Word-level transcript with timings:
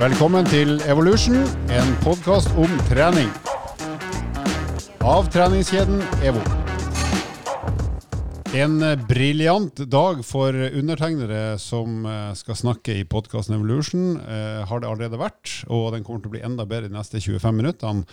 Velkommen 0.00 0.46
til 0.48 0.78
Evolution, 0.88 1.42
en 1.68 1.90
podkast 2.00 2.48
om 2.56 2.70
trening. 2.88 3.26
Av 5.04 5.28
treningskjeden 5.28 6.00
EVO. 6.24 6.40
En 8.56 8.78
briljant 9.10 9.82
dag 9.92 10.22
for 10.24 10.56
undertegnere 10.56 11.58
som 11.60 12.08
eh, 12.08 12.32
skal 12.40 12.60
snakke 12.62 12.96
i 12.96 13.04
podkasten 13.04 13.58
Evolution. 13.58 14.16
Eh, 14.24 14.64
har 14.72 14.80
det 14.80 14.88
allerede 14.88 15.20
vært, 15.20 15.58
og 15.68 15.92
den 15.92 16.08
kommer 16.08 16.24
til 16.24 16.32
å 16.32 16.36
bli 16.38 16.44
enda 16.48 16.64
bedre 16.64 16.88
de 16.88 16.96
neste 16.96 17.20
25 17.20 17.60
minuttene. 17.60 18.08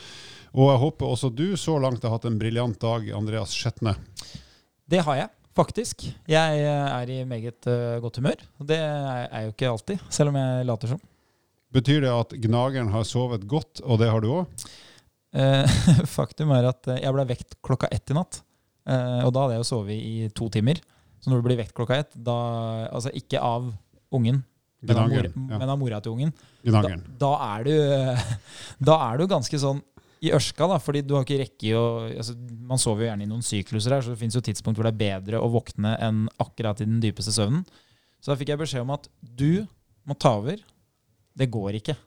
Og 0.60 0.74
jeg 0.74 0.84
håper 0.84 1.16
også 1.16 1.32
du 1.32 1.54
så 1.56 1.80
langt 1.80 2.04
har 2.04 2.18
hatt 2.18 2.28
en 2.28 2.42
briljant 2.42 2.76
dag, 2.84 3.08
Andreas 3.16 3.56
Skjetne. 3.56 3.96
Det 4.92 5.08
har 5.08 5.24
jeg, 5.24 5.36
faktisk. 5.56 6.10
Jeg 6.28 6.64
eh, 6.68 6.88
er 7.00 7.16
i 7.16 7.24
meget 7.24 7.64
uh, 7.72 8.02
godt 8.04 8.20
humør. 8.20 8.50
Det 8.76 8.84
er 8.84 9.30
jeg 9.30 9.48
jo 9.48 9.62
ikke 9.62 9.78
alltid, 9.78 10.10
selv 10.12 10.36
om 10.36 10.44
jeg 10.44 10.68
later 10.68 11.00
som. 11.00 11.08
Betyr 11.76 12.04
det 12.06 12.12
at 12.14 12.36
gnageren 12.48 12.92
har 12.94 13.08
sovet 13.08 13.44
godt, 13.50 13.82
og 13.84 14.00
det 14.02 14.12
har 14.12 14.24
du 14.24 14.30
òg? 14.40 14.68
Eh, 15.36 15.80
faktum 16.18 16.54
er 16.56 16.70
at 16.70 16.88
jeg 16.96 17.16
ble 17.16 17.26
vekt 17.30 17.58
klokka 17.66 17.90
ett 17.92 18.14
i 18.14 18.18
natt. 18.18 18.42
Eh, 18.88 19.24
og 19.26 19.34
da 19.36 19.44
hadde 19.44 19.58
jeg 19.58 19.66
jo 19.66 19.72
sovet 19.72 19.98
i 19.98 20.30
to 20.36 20.48
timer. 20.54 20.80
Så 21.20 21.32
når 21.32 21.42
du 21.42 21.50
blir 21.50 21.60
vekt 21.60 21.76
klokka 21.76 21.98
ett, 22.04 22.14
da 22.14 22.38
Altså 22.88 23.12
ikke 23.18 23.42
av 23.44 23.68
ungen, 24.16 24.44
men 24.86 25.00
av, 25.02 25.10
mor, 25.10 25.26
ja. 25.28 25.58
men 25.58 25.72
av 25.74 25.80
mora 25.82 26.00
til 26.00 26.14
ungen, 26.14 26.32
da, 26.64 26.84
da, 27.20 27.32
er 27.58 27.66
du, 27.66 27.74
da 28.90 28.98
er 29.10 29.20
du 29.20 29.26
ganske 29.30 29.60
sånn 29.60 29.82
i 30.24 30.32
ørska, 30.34 30.66
da, 30.70 30.78
fordi 30.82 31.04
du 31.06 31.14
har 31.14 31.26
ikke 31.26 31.42
rekke 31.44 31.74
å 31.78 31.84
altså, 32.10 32.34
Man 32.70 32.80
sover 32.82 33.04
jo 33.04 33.10
gjerne 33.12 33.26
i 33.26 33.30
noen 33.30 33.44
sykluser 33.46 33.94
her, 33.94 34.06
så 34.06 34.14
det 34.14 34.22
fins 34.22 34.38
jo 34.38 34.42
tidspunkt 34.46 34.80
hvor 34.80 34.88
det 34.88 34.96
er 34.96 35.02
bedre 35.02 35.42
å 35.42 35.50
våkne 35.52 35.94
enn 36.04 36.24
akkurat 36.42 36.82
i 36.82 36.88
den 36.88 37.02
dypeste 37.04 37.34
søvnen. 37.36 37.66
Så 38.22 38.32
da 38.32 38.38
fikk 38.40 38.54
jeg 38.54 38.62
beskjed 38.62 38.86
om 38.86 38.96
at 38.96 39.06
du 39.20 39.68
må 40.08 40.18
ta 40.18 40.34
over. 40.40 40.62
Det 41.38 41.50
går 41.54 41.80
ikke. 41.82 41.98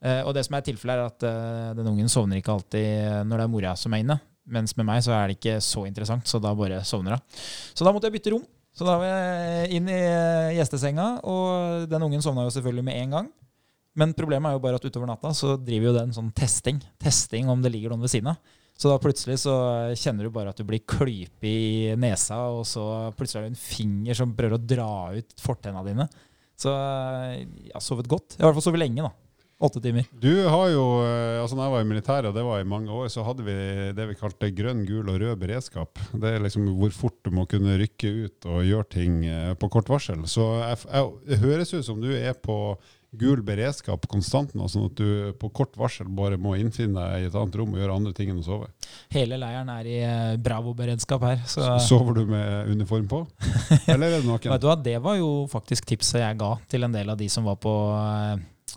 Uh, 0.00 0.22
og 0.24 0.34
det 0.36 0.46
som 0.46 0.56
er 0.56 0.64
tilfellet, 0.64 0.96
er 0.96 1.10
at 1.10 1.26
uh, 1.28 1.76
den 1.76 1.90
ungen 1.90 2.12
sovner 2.12 2.40
ikke 2.40 2.54
alltid 2.54 3.26
når 3.28 3.42
det 3.42 3.46
er 3.46 3.52
mora 3.52 3.74
som 3.76 3.96
er 3.96 4.04
inne. 4.04 4.20
Mens 4.50 4.74
med 4.76 4.88
meg 4.88 5.02
så 5.04 5.12
er 5.14 5.28
det 5.30 5.38
ikke 5.38 5.58
så 5.62 5.84
interessant, 5.86 6.26
så 6.26 6.40
da 6.42 6.52
bare 6.56 6.80
sovner 6.86 7.16
hun. 7.16 7.42
Så 7.76 7.86
da 7.86 7.92
måtte 7.94 8.08
jeg 8.08 8.18
bytte 8.18 8.32
rom. 8.34 8.46
Så 8.76 8.86
da 8.86 8.96
var 9.00 9.10
jeg 9.10 9.76
inn 9.76 9.90
i 9.90 9.98
eh, 9.98 10.54
gjestesenga, 10.56 11.08
og 11.28 11.86
den 11.90 12.06
ungen 12.06 12.22
sovna 12.24 12.46
jo 12.46 12.54
selvfølgelig 12.54 12.86
med 12.86 12.98
en 13.02 13.16
gang. 13.16 13.28
Men 13.98 14.14
problemet 14.16 14.48
er 14.48 14.56
jo 14.56 14.62
bare 14.62 14.78
at 14.78 14.86
utover 14.86 15.10
natta 15.10 15.32
så 15.34 15.56
driver 15.58 15.90
jo 15.90 15.96
den 15.98 16.14
sånn 16.14 16.30
testing. 16.36 16.78
Testing 17.02 17.50
om 17.50 17.62
det 17.62 17.72
ligger 17.74 17.92
noen 17.92 18.06
ved 18.06 18.12
siden 18.12 18.30
av. 18.32 18.56
Så 18.80 18.88
da 18.88 18.96
plutselig 19.02 19.42
så 19.42 19.54
kjenner 19.98 20.24
du 20.24 20.32
bare 20.32 20.54
at 20.54 20.60
du 20.60 20.64
blir 20.64 20.80
klypet 20.88 21.44
i 21.44 21.96
nesa, 22.00 22.38
og 22.54 22.62
så 22.64 22.84
plutselig 23.18 23.42
er 23.42 23.48
det 23.48 23.52
en 23.52 23.60
finger 23.60 24.16
som 24.16 24.32
prøver 24.38 24.56
å 24.56 24.62
dra 24.62 24.92
ut 25.18 25.34
fortenna 25.42 25.82
dine. 25.84 26.06
Så 26.60 26.76
jeg 26.76 27.74
har 27.74 27.84
sovet 27.84 28.08
godt. 28.10 28.36
I 28.38 28.44
hvert 28.44 28.56
fall 28.58 28.66
sovet 28.68 28.82
lenge, 28.82 29.08
da. 29.08 29.12
Åtte 29.60 29.80
timer. 29.84 30.06
Du 30.16 30.30
har 30.48 30.70
jo, 30.72 30.84
eh, 31.04 31.36
altså 31.36 31.56
når 31.56 31.66
jeg 31.66 31.72
var 31.74 31.82
i 31.82 31.88
militæret, 31.90 32.28
og 32.30 32.36
det 32.36 32.44
var 32.46 32.62
i 32.62 32.68
mange 32.68 32.94
år, 32.96 33.10
så 33.12 33.24
hadde 33.26 33.44
vi 33.44 33.56
det 33.92 34.06
vi 34.08 34.16
kalte 34.16 34.48
grønn, 34.56 34.86
gul 34.88 35.10
og 35.12 35.18
rød 35.20 35.36
beredskap. 35.42 36.00
Det 36.16 36.30
er 36.30 36.40
liksom 36.40 36.70
hvor 36.78 36.94
fort 36.96 37.18
du 37.26 37.28
må 37.36 37.44
kunne 37.48 37.76
rykke 37.82 38.12
ut 38.24 38.48
og 38.48 38.64
gjøre 38.64 38.88
ting 38.96 39.18
eh, 39.28 39.52
på 39.60 39.68
kort 39.68 39.92
varsel. 39.92 40.24
Så 40.24 40.46
jeg, 40.62 40.80
jeg, 40.86 41.12
det 41.28 41.40
høres 41.44 41.74
ut 41.76 41.84
som 41.90 42.00
du 42.00 42.08
er 42.08 42.32
på 42.40 42.56
gul 43.18 43.40
beredskap 43.46 44.04
konstant 44.10 44.52
nå, 44.54 44.68
sånn 44.70 44.86
at 44.90 45.00
du 45.00 45.32
på 45.40 45.50
kort 45.54 45.74
varsel 45.80 46.06
bare 46.14 46.38
må 46.38 46.54
innfinne 46.60 46.94
deg 46.94 47.24
i 47.24 47.30
et 47.30 47.38
annet 47.38 47.58
rom 47.58 47.74
og 47.74 47.82
gjøre 47.82 47.96
andre 48.02 48.14
ting 48.16 48.30
enn 48.30 48.42
å 48.42 48.46
sove. 48.46 48.70
Hele 49.14 49.40
leiren 49.40 49.72
er 49.74 49.90
i 49.90 49.98
eh, 50.04 50.36
Bravo-beredskap 50.42 51.26
her. 51.26 51.42
Så. 51.50 51.66
Sover 51.88 52.20
du 52.20 52.24
med 52.30 52.70
uniform 52.70 53.10
på? 53.10 53.24
Eller 53.90 54.14
er 54.14 54.20
det 54.20 54.28
noen? 54.28 54.38
Vet 54.38 54.62
du 54.62 54.70
hva, 54.70 54.78
Det 54.78 54.96
var 55.02 55.18
jo 55.18 55.34
faktisk 55.50 55.90
tipset 55.90 56.22
jeg 56.22 56.40
ga 56.40 56.54
til 56.70 56.86
en 56.86 56.94
del 56.94 57.10
av 57.10 57.18
de 57.18 57.28
som 57.32 57.46
var 57.48 57.58
på 57.60 57.74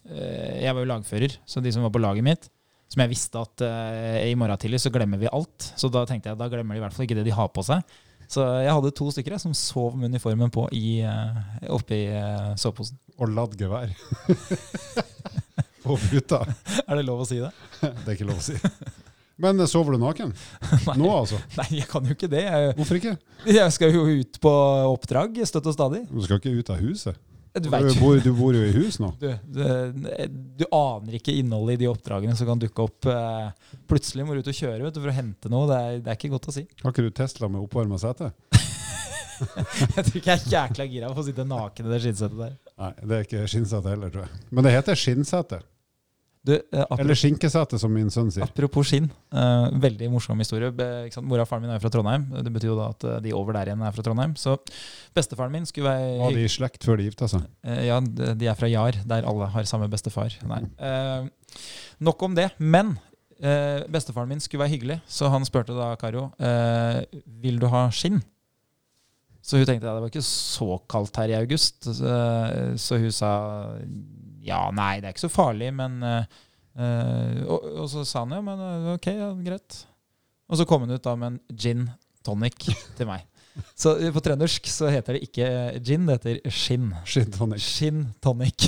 Eh, 0.10 0.64
jeg 0.64 0.74
var 0.74 0.84
jo 0.84 0.90
lagfører, 0.90 1.38
så 1.46 1.62
de 1.64 1.72
som 1.74 1.86
var 1.86 1.94
på 1.94 2.02
laget 2.02 2.26
mitt 2.26 2.50
Som 2.92 3.04
jeg 3.04 3.14
visste 3.14 3.40
at 3.40 3.64
uh, 3.66 4.20
i 4.22 4.36
morgen 4.38 4.60
tidlig 4.60 4.78
så 4.84 4.92
glemmer 4.94 5.18
vi 5.18 5.26
alt. 5.32 5.72
Så 5.80 5.90
da 5.90 6.04
tenkte 6.06 6.30
jeg 6.30 6.38
da 6.38 6.46
glemmer 6.52 6.76
de 6.76 6.82
i 6.82 6.84
hvert 6.84 6.94
fall 6.94 7.08
ikke 7.08 7.16
det 7.18 7.24
de 7.26 7.34
har 7.34 7.48
på 7.50 7.64
seg. 7.66 7.82
Så 8.30 8.44
jeg 8.62 8.70
hadde 8.70 8.92
to 8.94 9.08
stykker 9.10 9.40
som 9.42 9.56
sov 9.58 9.96
med 9.98 10.14
uniformen 10.14 10.52
på 10.54 10.68
i, 10.78 11.02
uh, 11.02 11.40
oppi 11.74 12.04
uh, 12.14 12.54
soveposen. 12.54 13.00
Og 13.24 13.32
ladd 13.32 13.56
gevær. 13.60 13.94
på 15.84 15.98
puta. 16.10 16.44
Er 16.86 17.00
det 17.00 17.08
lov 17.08 17.24
å 17.24 17.28
si 17.28 17.40
det? 17.40 17.52
det 17.82 18.06
er 18.06 18.16
ikke 18.18 18.28
lov 18.28 18.40
å 18.40 18.46
si. 18.46 18.58
Men 19.44 19.60
sover 19.68 19.96
du 19.96 20.02
naken? 20.02 20.32
Nå, 21.00 21.10
altså? 21.10 21.40
Nei, 21.58 21.70
jeg 21.80 21.90
kan 21.90 22.06
jo 22.06 22.16
ikke 22.16 22.30
det. 22.32 22.46
Jeg, 22.46 22.74
Hvorfor 22.78 23.00
ikke? 23.00 23.14
Jeg 23.50 23.76
skal 23.76 23.96
jo 23.96 24.06
ut 24.08 24.40
på 24.44 24.54
oppdrag 24.94 25.40
støtt 25.50 25.70
og 25.72 25.76
stadig. 25.76 26.04
Du 26.12 26.22
skal 26.26 26.42
ikke 26.42 26.54
ut 26.54 26.74
av 26.74 26.84
huset? 26.84 27.22
Du, 27.54 27.68
du, 27.70 27.70
bor, 28.02 28.18
du, 28.18 28.32
bor, 28.34 28.56
jo 28.58 28.64
i 28.66 28.72
hus 28.74 28.96
nå. 28.98 29.12
Du, 29.22 29.28
du, 30.58 30.64
aner 30.74 31.20
ikke 31.20 31.36
innholdet 31.38 31.76
i 31.76 31.84
de 31.84 31.90
oppdragene 31.92 32.34
som 32.34 32.50
kan 32.50 32.62
dukke 32.62 32.88
opp. 32.88 33.06
Eh, 33.06 33.76
plutselig 33.90 34.26
må 34.26 34.34
du 34.34 34.42
ut 34.42 34.50
og 34.50 34.58
kjøre 34.58 34.90
du, 34.90 34.98
for 34.98 35.12
å 35.12 35.14
hente 35.14 35.52
noe. 35.54 35.68
Det 35.70 35.78
er, 35.78 36.00
det 36.00 36.10
er, 36.10 36.18
ikke 36.18 36.32
godt 36.34 36.50
å 36.50 36.56
si. 36.56 36.66
Har 36.82 36.96
ikke 36.96 37.06
du 37.06 37.14
Tesla 37.14 37.52
med 37.54 37.62
oppvarma 37.62 38.00
sete? 38.02 38.32
jeg 39.98 40.08
tror 40.08 40.18
ikke 40.18 40.32
jeg 40.32 40.40
er 40.40 40.50
jækla 40.56 40.90
gira 40.90 41.14
på 41.14 41.22
å 41.22 41.28
sitte 41.28 41.46
naken 41.46 41.86
i 41.86 41.94
det 41.94 42.02
skinnsetet 42.08 42.42
der. 42.42 42.58
Nei, 42.82 42.94
det 43.04 43.18
er 43.20 43.28
ikke 43.28 43.46
skinnsete 43.52 43.94
heller, 43.94 44.10
tror 44.14 44.26
jeg. 44.26 44.42
Men 44.52 44.66
det 44.66 44.74
heter 44.74 44.98
skinnsete. 44.98 45.62
Du, 46.44 46.52
eh, 46.54 46.86
Eller 47.00 47.16
skinkesete, 47.16 47.78
som 47.80 47.94
min 47.96 48.10
sønn 48.12 48.28
sier. 48.34 48.44
Apropos 48.44 48.90
skinn. 48.90 49.06
Eh, 49.32 49.68
veldig 49.80 50.10
morsom 50.12 50.42
historie. 50.44 50.74
Be, 50.76 50.88
Mora 51.24 51.46
og 51.46 51.48
faren 51.48 51.64
min 51.64 51.72
er 51.72 51.80
fra 51.80 51.92
Trondheim. 51.94 52.26
Det 52.44 52.52
betyr 52.52 52.74
jo 52.74 52.76
da 52.82 52.90
at 52.92 53.06
eh, 53.08 53.22
de 53.24 53.32
over 53.38 53.56
der 53.56 53.72
igjen 53.72 53.86
er 53.88 53.96
fra 53.96 54.04
Trondheim. 54.04 54.34
Så 54.36 54.58
bestefaren 55.16 55.54
min 55.56 55.70
skulle 55.70 55.88
være 55.88 56.18
Var 56.20 56.36
de 56.36 56.44
i 56.44 56.52
slekt 56.52 56.84
før 56.84 57.00
de 57.00 57.08
gifta 57.08 57.30
seg? 57.32 57.48
Eh, 57.64 57.86
ja, 57.88 58.02
de 58.04 58.52
er 58.52 58.60
fra 58.60 58.68
Jar, 58.68 59.00
der 59.08 59.30
alle 59.30 59.48
har 59.56 59.70
samme 59.72 59.88
bestefar. 59.94 60.36
Nei. 60.52 60.60
Eh, 60.84 61.56
nok 62.04 62.28
om 62.28 62.36
det. 62.36 62.50
Men 62.60 62.98
eh, 63.40 63.88
bestefaren 63.88 64.36
min 64.36 64.44
skulle 64.44 64.66
være 64.66 64.76
hyggelig, 64.76 65.00
så 65.08 65.32
han 65.32 65.48
spurte 65.48 65.78
da 65.78 65.94
Karo 66.02 66.28
vil 67.40 67.64
du 67.64 67.70
ha 67.72 67.88
skinn. 67.96 68.20
Så 69.44 69.60
hun 69.60 69.68
tenkte 69.68 69.90
at 69.90 69.98
det 69.98 70.04
var 70.06 70.12
ikke 70.12 70.24
så 70.24 70.78
kaldt 70.90 71.18
her 71.20 71.34
i 71.34 71.40
august. 71.42 71.84
Så, 71.84 72.14
så 72.80 73.00
hun 73.02 73.12
sa 73.12 73.32
ja, 74.44 74.68
nei, 74.76 74.98
det 75.00 75.10
er 75.10 75.16
ikke 75.16 75.26
så 75.26 75.32
farlig, 75.32 75.70
men 75.76 76.00
uh, 76.04 76.24
og, 77.48 77.68
og, 77.84 77.84
så 77.92 78.04
sa 78.08 78.24
han 78.24 78.34
ja, 78.36 78.42
men 78.44 78.64
eh, 78.64 78.88
ok, 78.96 79.12
ja, 79.14 79.30
greit. 79.46 79.84
Og 80.52 80.60
så 80.60 80.66
kom 80.68 80.84
hun 80.84 80.96
ut 80.96 81.04
da 81.04 81.14
med 81.20 81.36
en 81.36 81.60
gin 81.60 81.86
tonic 82.26 82.68
til 82.98 83.10
meg. 83.10 83.28
Så 83.78 83.92
på 84.10 84.22
trøndersk 84.26 84.66
så 84.66 84.88
heter 84.90 85.14
det 85.14 85.28
ikke 85.28 85.48
gin, 85.86 86.08
det 86.10 86.16
heter 86.16 86.54
skinn. 86.54 86.88
Skinn 87.06 87.30
tonic. 87.36 87.62
Skinn 87.62 88.00
tonic. 88.18 88.66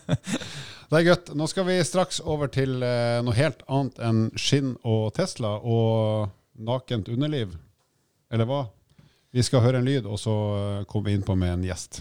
det 0.88 0.96
er 1.02 1.04
godt. 1.10 1.34
Nå 1.36 1.44
skal 1.52 1.66
vi 1.68 1.76
straks 1.84 2.22
over 2.24 2.48
til 2.48 2.78
noe 2.80 3.36
helt 3.36 3.60
annet 3.68 4.00
enn 4.00 4.22
skinn 4.40 4.72
og 4.88 5.10
Tesla 5.18 5.58
og 5.60 6.32
nakent 6.56 7.12
underliv. 7.12 7.52
Eller 8.32 8.48
hva? 8.48 8.62
Vi 9.36 9.42
skal 9.44 9.60
høre 9.60 9.82
en 9.82 9.84
lyd, 9.84 10.06
og 10.08 10.16
så 10.16 10.32
kommer 10.88 11.10
vi 11.10 11.18
inn 11.18 11.24
på 11.24 11.34
med 11.36 11.58
en 11.58 11.64
gjest. 11.66 11.98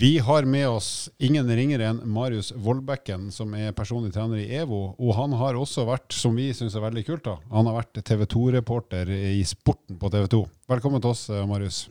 Vi 0.00 0.10
har 0.20 0.44
med 0.44 0.66
oss 0.68 0.90
ingen 1.16 1.48
ringere 1.48 1.88
enn 1.88 2.02
Marius 2.04 2.50
Vollbekken, 2.52 3.30
som 3.32 3.56
er 3.56 3.72
personlig 3.76 4.12
trener 4.12 4.42
i 4.42 4.60
EVO. 4.60 4.82
Og 5.00 5.14
han 5.16 5.32
har 5.40 5.56
også 5.56 5.86
vært, 5.88 6.12
som 6.12 6.36
vi 6.36 6.50
syns 6.56 6.76
er 6.76 6.84
veldig 6.84 7.06
kult, 7.08 7.24
da, 7.24 7.38
han 7.48 7.72
har 7.72 7.80
vært 7.80 8.04
TV 8.04 8.28
2-reporter 8.28 9.16
i 9.16 9.40
Sporten 9.48 9.96
på 9.96 10.12
TV 10.12 10.28
2. 10.36 10.44
Velkommen 10.76 11.00
til 11.00 11.14
oss, 11.14 11.26
eh, 11.32 11.48
Marius. 11.48 11.86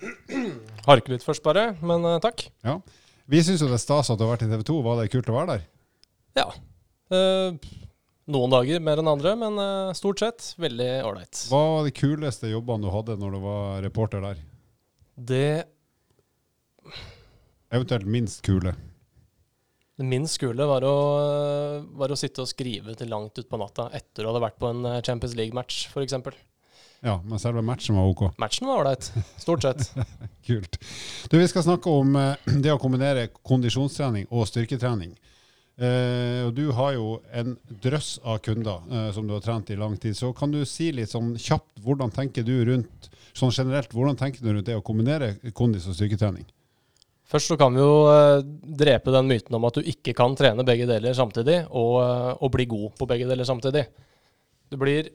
Harke 0.85 1.15
litt 1.15 1.25
først, 1.25 1.41
bare, 1.49 1.71
men 1.81 2.05
uh, 2.05 2.19
takk. 2.21 2.45
Ja. 2.61 2.77
Vi 3.25 3.41
syns 3.41 3.65
jo 3.65 3.73
det 3.73 3.81
er 3.81 3.87
stas 3.87 4.13
at 4.13 4.21
du 4.21 4.27
har 4.27 4.35
vært 4.35 4.45
i 4.45 4.53
TV 4.53 4.69
2. 4.69 4.81
Var 4.85 5.01
det 5.01 5.11
kult 5.17 5.33
å 5.33 5.41
være 5.41 5.55
der? 5.57 5.69
Ja. 6.45 6.49
Uh, 7.09 7.88
noen 8.29 8.53
dager 8.53 8.83
mer 8.83 9.01
enn 9.01 9.09
andre, 9.09 9.33
men 9.39 9.57
uh, 9.61 9.95
stort 9.97 10.21
sett 10.21 10.51
veldig 10.61 10.89
ålreit. 11.07 11.45
Hva 11.49 11.63
var 11.73 11.87
de 11.87 11.93
kuleste 11.95 12.51
jobbene 12.51 12.85
du 12.85 12.93
hadde 12.93 13.17
når 13.19 13.35
du 13.35 13.41
var 13.43 13.81
reporter 13.85 14.23
der? 14.23 14.43
Det 15.19 15.49
Eventuelt 17.69 18.07
minst 18.09 18.41
kule. 18.45 18.73
Det 19.99 20.05
minst 20.07 20.39
kule 20.41 20.65
var 20.65 20.85
å, 20.87 20.93
var 21.99 22.09
å 22.09 22.17
sitte 22.17 22.41
og 22.41 22.49
skrive 22.49 22.95
til 22.97 23.11
langt 23.11 23.37
utpå 23.41 23.59
natta 23.59 23.89
etter 23.93 24.25
å 24.25 24.31
ha 24.33 24.41
vært 24.41 24.55
på 24.61 24.69
en 24.71 24.87
eh, 24.87 25.01
Champions 25.05 25.35
League-match, 25.37 25.83
f.eks. 25.91 26.15
Ja, 27.05 27.17
men 27.21 27.39
selve 27.39 27.61
matchen 27.61 27.99
var 27.99 28.07
ok? 28.09 28.23
Matchen 28.41 28.67
var 28.71 28.81
ålreit. 28.81 29.11
Stort 29.37 29.67
sett. 29.67 29.91
Kult. 30.47 30.79
Du, 31.29 31.37
Vi 31.37 31.47
skal 31.51 31.67
snakke 31.67 31.91
om 31.91 32.15
uh, 32.15 32.31
det 32.63 32.73
å 32.73 32.79
kombinere 32.81 33.27
kondisjonstrening 33.43 34.31
og 34.31 34.47
styrketrening. 34.49 35.13
Uh, 35.79 36.49
og 36.49 36.53
Du 36.57 36.65
har 36.75 36.91
jo 36.97 37.19
en 37.31 37.53
drøss 37.83 38.17
av 38.27 38.41
kunder 38.43 38.83
eh, 38.91 39.09
som 39.15 39.27
du 39.27 39.31
har 39.31 39.43
trent 39.45 39.69
i 39.71 39.77
lang 39.79 39.95
tid. 40.01 40.17
Så 40.17 40.33
kan 40.35 40.51
du 40.51 40.59
si 40.67 40.89
litt 40.91 41.13
sånn 41.13 41.37
kjapt, 41.39 41.79
hvordan 41.85 42.11
tenker 42.11 42.43
du 42.43 42.57
rundt 42.67 43.07
sånn 43.37 43.53
generelt, 43.55 43.93
hvordan 43.95 44.17
tenker 44.19 44.43
du 44.43 44.51
rundt 44.51 44.67
det 44.67 44.75
å 44.75 44.83
kombinere 44.83 45.37
kondis 45.55 45.87
og 45.87 45.95
styrketrening? 45.95 46.43
Først 47.29 47.51
så 47.51 47.59
kan 47.61 47.75
vi 47.77 47.83
jo 47.83 48.09
eh, 48.09 48.41
drepe 48.81 49.13
den 49.13 49.29
myten 49.29 49.55
om 49.55 49.69
at 49.69 49.77
du 49.77 49.87
ikke 49.87 50.15
kan 50.17 50.35
trene 50.35 50.65
begge 50.67 50.89
deler 50.89 51.15
samtidig, 51.15 51.61
og, 51.69 51.95
uh, 52.01 52.31
og 52.41 52.51
bli 52.55 52.65
god 52.69 52.95
på 52.97 53.07
begge 53.09 53.29
deler 53.29 53.47
samtidig. 53.47 53.87
Du 54.69 54.79
blir 54.81 55.13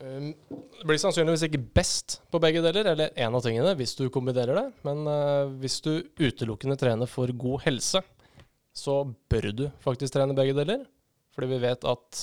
Um, 0.00 0.30
blir 0.88 0.96
sannsynligvis 0.96 1.42
ikke 1.44 1.58
best 1.76 2.14
på 2.32 2.38
begge 2.40 2.62
deler, 2.64 2.86
eller 2.88 3.10
én 3.20 3.34
av 3.36 3.42
tingene, 3.44 3.74
hvis 3.76 3.92
du 3.98 4.06
kombinerer 4.08 4.56
det. 4.56 4.62
Men 4.86 5.02
uh, 5.04 5.50
hvis 5.60 5.76
du 5.84 5.90
utelukkende 6.16 6.78
trener 6.80 7.10
for 7.10 7.28
god 7.36 7.66
helse, 7.66 8.00
så 8.80 9.02
bør 9.30 9.50
du 9.52 9.64
faktisk 9.84 10.14
trene 10.14 10.36
begge 10.36 10.56
deler. 10.56 10.84
Fordi 11.34 11.50
vi 11.52 11.60
vet 11.62 11.86
at 11.86 12.20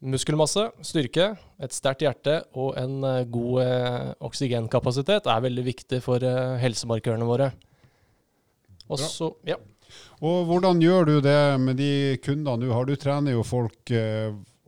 muskelmasse, 0.00 0.66
styrke, 0.84 1.30
et 1.60 1.76
sterkt 1.76 2.04
hjerte 2.04 2.38
og 2.58 2.74
en 2.80 3.04
uh, 3.04 3.24
god 3.28 3.58
uh, 3.62 4.12
oksygenkapasitet 4.28 5.28
er 5.28 5.44
veldig 5.46 5.64
viktig 5.66 6.00
for 6.04 6.24
helsemarkørene 6.60 7.28
våre. 7.28 7.50
Også, 8.90 9.34
ja. 9.46 9.58
Og 10.24 10.44
hvordan 10.48 10.80
gjør 10.82 11.06
du 11.06 11.16
det 11.22 11.40
med 11.62 11.78
de 11.78 12.18
kundene 12.24 12.66
du 12.66 12.72
har? 12.74 12.86
Du 12.88 12.98
trener 12.98 13.36
jo 13.36 13.44
folk 13.46 13.92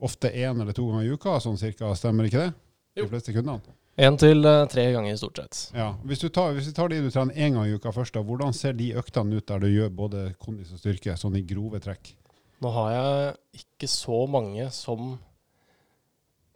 ofte 0.03 0.31
én 0.31 0.59
eller 0.61 0.75
to 0.75 0.85
ganger 0.87 1.07
i 1.07 1.15
uka, 1.15 1.37
sånn 1.43 1.59
cirka. 1.59 1.91
Stemmer 1.95 2.27
ikke 2.27 2.45
det? 2.45 2.53
De 2.99 3.07
fleste 3.09 3.35
kundene? 3.35 3.75
Én 3.93 4.15
til 4.17 4.41
uh, 4.41 4.63
tre 4.65 4.87
ganger, 4.89 5.17
stort 5.21 5.37
sett. 5.37 5.59
Ja. 5.77 5.91
Hvis 6.09 6.23
du 6.23 6.29
tar, 6.33 6.55
hvis 6.55 6.65
du 6.65 6.73
tar 6.73 6.89
de 6.89 6.97
du 7.03 7.11
trener 7.13 7.37
én 7.37 7.53
gang 7.53 7.67
i 7.69 7.75
uka 7.77 7.91
først, 7.93 8.15
da, 8.15 8.23
hvordan 8.25 8.55
ser 8.57 8.73
de 8.73 8.89
øktene 8.97 9.37
ut 9.37 9.45
der 9.51 9.61
du 9.61 9.69
gjør 9.69 9.91
både 9.93 10.23
kondis 10.41 10.71
og 10.73 10.81
styrke, 10.81 11.13
sånn 11.19 11.37
i 11.37 11.43
grove 11.45 11.81
trekk? 11.83 12.15
Nå 12.63 12.71
har 12.73 12.89
jeg 12.95 13.61
ikke 13.61 13.89
så 13.91 14.23
mange 14.31 14.65
som 14.73 15.13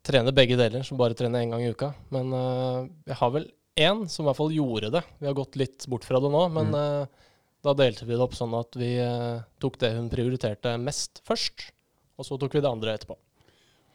trener 0.08 0.34
begge 0.34 0.58
deler, 0.58 0.82
som 0.88 0.98
bare 0.98 1.18
trener 1.20 1.46
én 1.46 1.54
gang 1.54 1.62
i 1.62 1.70
uka. 1.70 1.92
Men 2.16 2.34
uh, 2.34 2.90
jeg 3.06 3.20
har 3.22 3.36
vel 3.38 3.46
én 3.78 4.04
som 4.10 4.26
i 4.26 4.32
hvert 4.32 4.42
fall 4.42 4.58
gjorde 4.58 4.92
det. 4.98 5.04
Vi 5.22 5.30
har 5.30 5.38
gått 5.38 5.60
litt 5.62 5.86
bort 5.92 6.10
fra 6.10 6.24
det 6.24 6.34
nå, 6.34 6.44
men 6.58 6.74
mm. 6.74 6.80
uh, 7.06 7.38
da 7.68 7.78
delte 7.78 8.10
vi 8.10 8.18
det 8.18 8.26
opp 8.26 8.34
sånn 8.38 8.58
at 8.58 8.78
vi 8.80 8.96
tok 9.62 9.78
det 9.82 9.94
hun 9.94 10.10
prioriterte 10.10 10.74
mest 10.82 11.22
først, 11.28 11.70
og 12.18 12.26
så 12.26 12.38
tok 12.40 12.58
vi 12.58 12.66
det 12.66 12.70
andre 12.70 12.98
etterpå. 12.98 13.18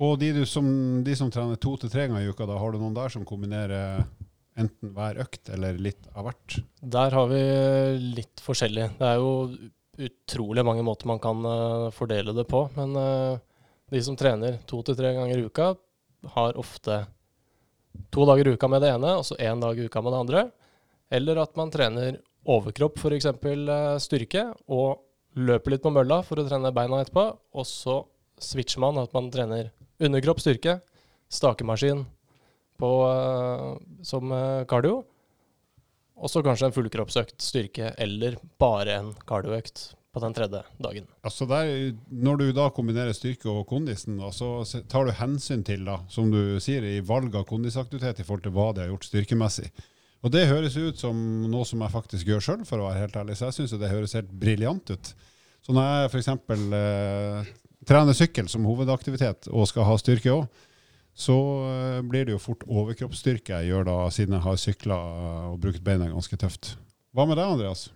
Og 0.01 0.17
de, 0.19 0.33
som, 0.49 0.67
de 1.05 1.15
som 1.19 1.31
trener 1.31 1.61
to 1.61 1.75
til 1.81 1.93
tre 1.93 2.09
ganger 2.09 2.25
i 2.25 2.33
uka, 2.33 2.47
da 2.49 2.57
har 2.59 2.73
du 2.73 2.81
noen 2.81 2.97
der 2.97 3.13
som 3.13 3.27
kombinerer 3.29 4.03
enten 4.59 4.93
hver 4.97 5.21
økt 5.23 5.49
eller 5.53 5.79
litt 5.81 6.09
av 6.13 6.27
hvert? 6.29 6.59
Der 6.81 7.15
har 7.17 7.31
vi 7.31 7.43
litt 8.19 8.43
forskjellig. 8.45 8.89
Det 8.99 9.09
er 9.09 9.21
jo 9.21 9.33
utrolig 10.03 10.65
mange 10.65 10.85
måter 10.87 11.09
man 11.09 11.21
kan 11.23 11.45
uh, 11.45 11.91
fordele 11.95 12.35
det 12.37 12.47
på. 12.51 12.65
Men 12.77 12.97
uh, 12.97 13.41
de 13.93 14.03
som 14.05 14.17
trener 14.19 14.61
to 14.69 14.81
til 14.87 14.99
tre 14.99 15.13
ganger 15.17 15.39
i 15.39 15.47
uka, 15.47 15.73
har 16.37 16.59
ofte 16.61 17.03
to 18.15 18.27
dager 18.29 18.49
i 18.49 18.57
uka 18.57 18.69
med 18.71 18.85
det 18.85 18.93
ene, 18.95 19.17
og 19.19 19.27
så 19.27 19.37
én 19.43 19.61
dag 19.61 19.79
i 19.79 19.89
uka 19.89 20.03
med 20.03 20.15
det 20.15 20.21
andre. 20.25 20.45
Eller 21.13 21.43
at 21.43 21.57
man 21.59 21.73
trener 21.73 22.21
overkropp, 22.49 22.99
f.eks. 22.99 23.29
Uh, 23.45 23.99
styrke, 24.03 24.49
og 24.69 25.03
løper 25.39 25.75
litt 25.75 25.85
på 25.85 25.93
mølla 25.93 26.21
for 26.27 26.41
å 26.41 26.49
trene 26.49 26.75
beina 26.75 27.01
etterpå. 27.03 27.29
Og 27.57 27.69
så 27.69 28.03
switcher 28.43 28.83
man, 28.83 29.01
at 29.01 29.13
man 29.15 29.31
trener 29.33 29.71
underkropp 30.03 30.43
styrke, 30.43 30.79
stakemaskin 31.33 32.05
på, 32.83 32.93
uh, 33.07 33.79
som 34.05 34.35
kardio. 34.69 35.03
Og 36.23 36.31
så 36.31 36.43
kanskje 36.45 36.69
en 36.69 36.77
fullkroppsøkt 36.77 37.43
styrke, 37.43 37.95
eller 37.99 38.37
bare 38.63 38.99
en 39.01 39.11
kardioøkt 39.27 39.93
på 40.13 40.21
den 40.21 40.35
tredje 40.37 40.61
dagen. 40.85 41.07
Altså 41.25 41.47
der, 41.49 41.95
når 42.13 42.37
du 42.37 42.45
da 42.53 42.69
kombinerer 42.75 43.17
styrke 43.17 43.49
og 43.51 43.65
kondisen, 43.71 44.19
da, 44.21 44.29
så 44.35 44.83
tar 44.93 45.09
du 45.09 45.15
hensyn 45.17 45.65
til, 45.65 45.87
da, 45.89 46.03
som 46.13 46.29
du 46.33 46.61
sier, 46.61 46.85
i 46.85 47.01
valg 47.07 47.35
av 47.39 47.47
kondisaktivitet 47.49 48.21
i 48.21 48.27
forhold 48.29 48.45
til 48.45 48.55
hva 48.55 48.69
de 48.77 48.85
har 48.85 48.93
gjort 48.93 49.09
styrkemessig. 49.09 49.71
Og 50.23 50.31
det 50.31 50.47
høres 50.51 50.77
ut 50.77 51.01
som 51.01 51.17
noe 51.51 51.67
som 51.67 51.81
jeg 51.83 51.95
faktisk 51.97 52.29
gjør 52.29 52.45
sjøl, 52.45 52.67
for 52.69 52.79
å 52.79 52.91
være 52.91 53.07
helt 53.07 53.17
ærlig. 53.19 53.39
Så 53.39 53.49
jeg 53.49 53.57
syns 53.57 53.75
det 53.81 53.91
høres 53.91 54.15
helt 54.19 54.31
briljant 54.45 54.93
ut. 54.93 55.15
Så 55.65 55.75
når 55.75 55.89
jeg 55.89 56.13
f.eks. 56.13 56.29
Eh, 56.77 57.51
trener 57.89 58.17
sykkel 58.17 58.49
som 58.51 58.67
hovedaktivitet 58.69 59.49
og 59.51 59.67
skal 59.71 59.89
ha 59.89 59.97
styrke 60.01 60.35
òg, 60.35 60.47
så 61.13 61.37
eh, 61.69 61.99
blir 62.09 62.27
det 62.27 62.37
jo 62.37 62.41
fort 62.41 62.65
overkroppsstyrke 62.65 63.59
jeg 63.59 63.73
gjør 63.73 63.89
da, 63.91 63.97
siden 64.15 64.39
jeg 64.39 64.47
har 64.47 64.61
sykla 64.61 65.01
og 65.51 65.59
brukt 65.61 65.83
beina 65.85 66.09
ganske 66.09 66.39
tøft. 66.41 66.77
Hva 67.13 67.27
med 67.29 67.37
deg, 67.37 67.53
Andreas? 67.59 67.91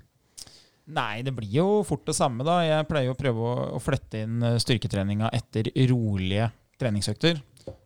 Nei, 0.87 1.25
det 1.27 1.33
blir 1.35 1.51
jo 1.51 1.67
fort 1.87 2.05
det 2.07 2.15
samme, 2.15 2.45
da. 2.47 2.61
Jeg 2.63 2.87
pleier 2.87 3.11
å 3.11 3.19
prøve 3.19 3.53
å 3.75 3.83
flette 3.83 4.23
inn 4.27 4.43
eh, 4.45 4.61
styrketreninga 4.63 5.33
etter 5.35 5.73
rolige 5.91 6.51
treningsøkter. 6.81 7.41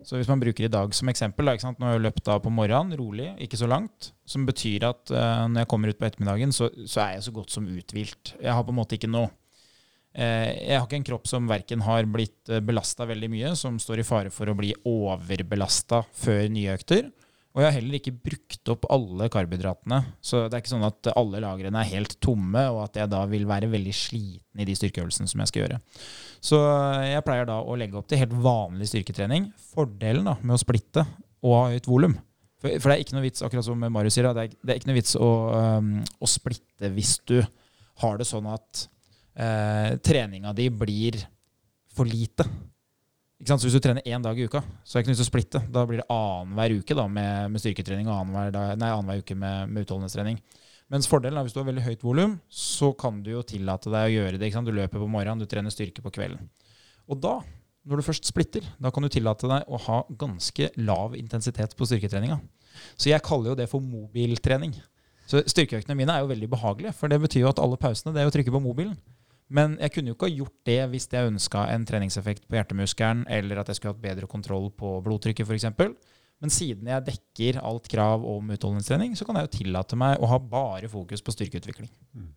Så 0.05 0.19
hvis 0.19 0.29
man 0.29 0.43
bruker 0.43 0.67
i 0.67 0.73
dag 0.73 0.93
som 0.93 1.09
eksempel, 1.09 1.49
da, 1.49 1.71
Nå 1.79 1.87
har 1.87 1.95
jeg 1.95 2.03
løpt 2.05 2.27
av 2.29 2.43
på 2.45 2.51
morgenen, 2.53 2.99
rolig, 2.99 3.31
ikke 3.41 3.57
så 3.57 3.69
langt. 3.71 4.11
Som 4.29 4.45
betyr 4.45 4.85
at 4.91 5.09
uh, 5.09 5.47
når 5.49 5.63
jeg 5.63 5.71
kommer 5.73 5.89
ut 5.89 5.97
på 5.97 6.05
ettermiddagen, 6.05 6.53
så, 6.53 6.69
så, 6.85 7.07
er 7.07 7.15
jeg 7.15 7.25
så 7.25 7.33
godt 7.39 7.55
som 7.55 7.69
uthvilt. 7.71 8.35
Jeg 8.37 8.53
har 8.53 8.67
på 8.67 8.75
en 8.75 8.77
måte 8.77 8.99
ikke 8.99 9.09
noe 9.09 9.31
Eh, 9.31 9.40
jeg 10.15 10.75
har 10.75 10.87
ikke 10.87 10.99
en 10.99 11.07
kropp 11.07 11.29
som 11.31 11.49
verken 11.51 11.85
har 11.87 12.09
blitt 12.11 12.51
eh, 12.51 12.63
belasta 12.65 13.07
veldig 13.07 13.31
mye, 13.31 13.55
som 13.59 13.79
står 13.79 14.03
i 14.03 14.07
fare 14.07 14.33
for 14.35 14.51
å 14.51 14.57
bli 14.59 14.73
overbelasta 14.89 16.03
før 16.23 16.49
nye 16.51 16.75
økter. 16.75 17.11
Og 17.51 17.63
jeg 17.63 17.67
har 17.67 17.77
heller 17.81 17.99
ikke 17.99 18.15
brukt 18.15 18.71
opp 18.71 18.87
alle 18.95 19.27
karbohydratene. 19.31 20.01
Så 20.23 20.45
det 20.47 20.55
er 20.55 20.63
ikke 20.63 20.73
sånn 20.73 20.87
at 20.87 21.11
alle 21.19 21.41
lagrene 21.43 21.83
er 21.83 21.93
helt 21.97 22.15
tomme, 22.23 22.63
og 22.71 22.85
at 22.85 23.01
jeg 23.01 23.11
da 23.11 23.25
vil 23.31 23.47
være 23.51 23.71
veldig 23.73 23.95
sliten 23.97 24.63
i 24.63 24.67
de 24.69 24.77
styrkeøvelsene 24.79 25.31
som 25.31 25.43
jeg 25.43 25.51
skal 25.51 25.65
gjøre. 25.65 25.81
Så 26.41 26.61
jeg 27.11 27.27
pleier 27.27 27.51
da 27.51 27.59
å 27.63 27.79
legge 27.79 27.99
opp 27.99 28.11
til 28.11 28.23
helt 28.23 28.37
vanlig 28.45 28.91
styrketrening. 28.93 29.51
Fordelen 29.75 30.31
da 30.31 30.37
med 30.43 30.55
å 30.55 30.63
splitte 30.63 31.07
og 31.43 31.57
ha 31.57 31.65
høyt 31.75 31.91
volum 31.91 32.15
for, 32.61 32.77
for, 32.77 32.91
det 32.91 32.97
er 32.97 33.05
ikke 33.05 33.17
noe 33.17 33.25
vits, 33.25 33.43
akkurat 33.45 33.67
som 33.67 33.85
Marius 33.89 34.17
sier, 34.19 34.29
det 34.37 34.43
er, 34.45 34.57
det 34.61 34.73
er 34.73 34.81
ikke 34.81 34.91
noe 34.91 34.99
vits 34.99 35.15
å, 35.17 35.29
um, 35.81 35.93
å 36.21 36.29
splitte 36.29 36.91
hvis 36.93 37.15
du 37.29 37.39
har 38.03 38.21
det 38.21 38.27
sånn 38.29 38.49
at 38.53 38.85
eh, 39.35 39.97
treninga 40.03 40.53
di 40.57 40.69
blir 40.71 41.21
for 41.95 42.09
lite. 42.09 42.47
Så 43.41 43.57
Hvis 43.57 43.73
du 43.73 43.81
trener 43.81 44.05
én 44.05 44.23
dag 44.23 44.37
i 44.37 44.45
uka, 44.45 44.61
så 44.85 44.99
er 44.99 45.01
det 45.01 45.07
ikke 45.07 45.13
noe 45.15 45.19
til 45.19 45.25
å 45.25 45.31
splitte. 45.31 45.61
Da 45.73 45.85
blir 45.89 46.03
det 46.03 46.11
annenhver 46.13 46.75
uke 46.77 46.97
da, 46.97 47.07
med, 47.09 47.53
med, 47.55 47.63
styrketrening 47.63 48.11
og 48.11 48.19
annenhver 48.21 49.23
uke 49.23 49.37
med, 49.39 49.71
med 49.71 49.87
utholdenhetstrening. 49.87 50.37
Mens 50.93 51.09
fordelen 51.09 51.39
er 51.39 51.47
hvis 51.47 51.55
du 51.55 51.63
har 51.63 51.69
veldig 51.71 51.87
høyt 51.87 52.05
volum, 52.05 52.35
så 52.53 52.91
kan 52.99 53.23
du 53.25 53.31
jo 53.33 53.45
tillate 53.47 53.93
deg 53.93 54.09
å 54.09 54.13
gjøre 54.13 54.41
det. 54.43 54.51
Du 54.53 54.73
løper 54.75 55.01
på 55.01 55.09
morgenen, 55.09 55.41
du 55.41 55.49
trener 55.49 55.73
styrke 55.73 56.05
på 56.05 56.13
kvelden. 56.13 56.51
Og 57.09 57.21
da, 57.23 57.39
når 57.89 58.03
du 58.03 58.07
først 58.11 58.29
splitter, 58.29 58.67
da 58.77 58.93
kan 58.93 59.07
du 59.07 59.09
tillate 59.09 59.49
deg 59.49 59.71
å 59.71 59.81
ha 59.87 60.03
ganske 60.21 60.69
lav 60.83 61.17
intensitet 61.17 61.77
på 61.79 61.89
styrketreninga. 61.89 62.37
Så 62.99 63.09
jeg 63.09 63.25
kaller 63.25 63.55
jo 63.55 63.61
det 63.63 63.71
for 63.71 63.81
mobiltrening. 63.81 64.75
Så 65.31 65.41
styrkeøktene 65.49 65.97
mine 65.97 66.13
er 66.13 66.25
jo 66.25 66.33
veldig 66.33 66.51
behagelige, 66.51 66.93
for 66.99 67.09
det 67.09 67.21
betyr 67.23 67.47
jo 67.47 67.55
at 67.55 67.63
alle 67.63 67.79
pausene 67.81 68.13
det 68.13 68.21
er 68.21 68.29
å 68.29 68.35
trykke 68.35 68.53
på 68.53 68.63
mobilen. 68.63 68.99
Men 69.51 69.75
jeg 69.83 69.95
kunne 69.95 70.13
jo 70.13 70.17
ikke 70.17 70.29
ha 70.29 70.37
gjort 70.39 70.59
det 70.69 70.81
hvis 70.93 71.09
jeg 71.11 71.31
ønska 71.33 71.65
en 71.73 71.85
treningseffekt 71.89 72.47
på 72.47 72.59
hjertemuskelen, 72.59 73.25
eller 73.27 73.61
at 73.61 73.71
jeg 73.71 73.81
skulle 73.81 73.97
hatt 73.97 74.05
bedre 74.05 74.31
kontroll 74.31 74.71
på 74.71 74.99
blodtrykket 75.05 75.49
f.eks. 75.49 75.67
Men 76.41 76.53
siden 76.55 76.89
jeg 76.89 77.07
dekker 77.09 77.59
alt 77.61 77.89
krav 77.91 78.23
om 78.25 78.53
utholdenhetstrening, 78.55 79.17
så 79.19 79.27
kan 79.29 79.37
jeg 79.37 79.49
jo 79.49 79.57
tillate 79.59 79.99
meg 79.99 80.23
å 80.23 80.31
ha 80.31 80.39
bare 80.41 80.89
fokus 80.89 81.25
på 81.25 81.35
styrkeutvikling. 81.35 81.91
Mm. 82.15 82.31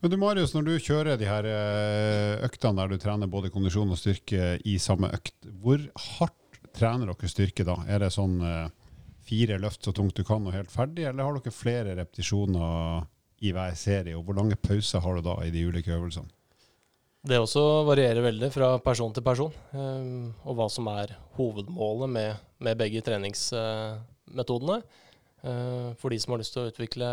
Men 0.00 0.12
du 0.12 0.16
Marius, 0.20 0.54
når 0.54 0.68
du 0.68 0.72
kjører 0.84 1.18
de 1.18 1.28
her 1.28 1.48
eh, 1.48 2.44
øktene 2.46 2.78
der 2.80 2.92
du 2.92 3.02
trener 3.02 3.30
både 3.30 3.50
kondisjon 3.52 3.90
og 3.90 4.00
styrke 4.00 4.54
i 4.64 4.76
samme 4.82 5.10
økt, 5.16 5.36
hvor 5.60 5.82
hardt 6.14 6.60
trener 6.74 7.10
dere 7.10 7.30
styrke 7.30 7.66
da? 7.66 7.78
Er 7.90 8.04
det 8.04 8.12
sånn 8.14 8.38
eh, 8.44 8.70
fire 9.24 9.58
løft 9.60 9.84
så 9.84 9.94
tungt 9.96 10.16
du 10.16 10.24
kan 10.26 10.46
og 10.46 10.54
helt 10.56 10.72
ferdig, 10.72 11.08
eller 11.08 11.26
har 11.26 11.36
dere 11.38 11.54
flere 11.54 11.98
repetisjoner 11.98 13.04
i 13.44 13.52
hver 13.56 13.76
serie? 13.78 14.16
Og 14.16 14.24
hvor 14.28 14.38
lange 14.38 14.60
pauser 14.60 15.04
har 15.04 15.18
du 15.18 15.26
da 15.26 15.38
i 15.44 15.52
de 15.54 15.66
ulike 15.68 15.94
øvelsene? 15.96 16.30
Det 17.24 17.38
også 17.40 17.60
varierer 17.88 18.20
veldig 18.20 18.50
fra 18.52 18.74
person 18.84 19.12
til 19.16 19.24
person, 19.24 19.52
um, 19.72 20.26
og 20.44 20.58
hva 20.58 20.66
som 20.68 20.90
er 20.92 21.14
hovedmålet 21.38 22.10
med, 22.12 22.42
med 22.60 22.76
begge 22.76 23.00
treningsmetodene. 23.06 24.82
Uh, 25.44 25.92
for 26.00 26.12
de 26.12 26.18
som 26.20 26.34
har 26.34 26.42
lyst 26.42 26.52
til 26.52 26.66
å 26.66 26.68
utvikle 26.68 27.08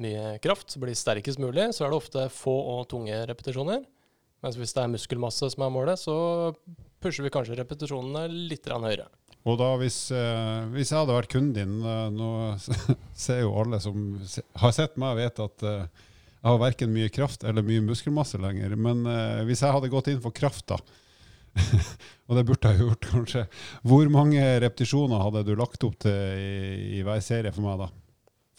mye 0.00 0.38
kraft, 0.44 0.72
bli 0.80 0.94
sterkest 0.96 1.40
mulig, 1.40 1.66
så 1.76 1.84
er 1.84 1.92
det 1.92 1.98
ofte 1.98 2.24
få 2.32 2.54
og 2.78 2.86
tunge 2.88 3.18
repetisjoner. 3.28 3.82
Mens 4.42 4.56
hvis 4.56 4.72
det 4.72 4.86
er 4.86 4.94
muskelmasse 4.94 5.50
som 5.52 5.66
er 5.66 5.74
målet, 5.74 6.00
så 6.00 6.14
pusher 7.04 7.26
vi 7.26 7.32
kanskje 7.34 7.58
repetisjonene 7.60 8.24
litt 8.32 8.70
høyere. 8.72 9.10
Og 9.44 9.58
da 9.60 9.68
hvis, 9.82 10.06
uh, 10.16 10.64
hvis, 10.72 10.94
jeg 10.94 10.96
hadde 10.96 11.18
vært 11.18 11.32
kunden 11.34 11.52
din, 11.58 12.16
nå 12.16 12.32
ser 13.26 13.44
jo 13.44 13.52
alle 13.60 13.82
som 13.84 14.16
har 14.64 14.72
sett 14.72 14.96
meg, 14.96 15.20
vet 15.20 15.44
at 15.44 15.66
jeg 16.42 16.50
har 16.50 16.58
verken 16.58 16.90
mye 16.90 17.10
kraft 17.14 17.44
eller 17.46 17.62
mye 17.62 17.84
muskelmasse 17.86 18.40
lenger. 18.42 18.74
Men 18.74 19.06
eh, 19.06 19.42
hvis 19.46 19.62
jeg 19.62 19.74
hadde 19.74 19.90
gått 19.92 20.10
inn 20.10 20.22
for 20.22 20.34
kraft, 20.34 20.66
da, 20.72 20.78
og 22.26 22.38
det 22.38 22.46
burde 22.48 22.72
jeg 22.72 22.82
gjort 22.82 23.10
kanskje, 23.12 23.44
hvor 23.86 24.08
mange 24.10 24.42
repetisjoner 24.64 25.22
hadde 25.22 25.44
du 25.46 25.52
lagt 25.58 25.84
opp 25.86 25.98
til 26.02 26.16
i, 26.40 26.98
i 26.98 27.02
hver 27.06 27.22
serie 27.22 27.52
for 27.54 27.66
meg 27.66 27.84
da? 27.84 27.90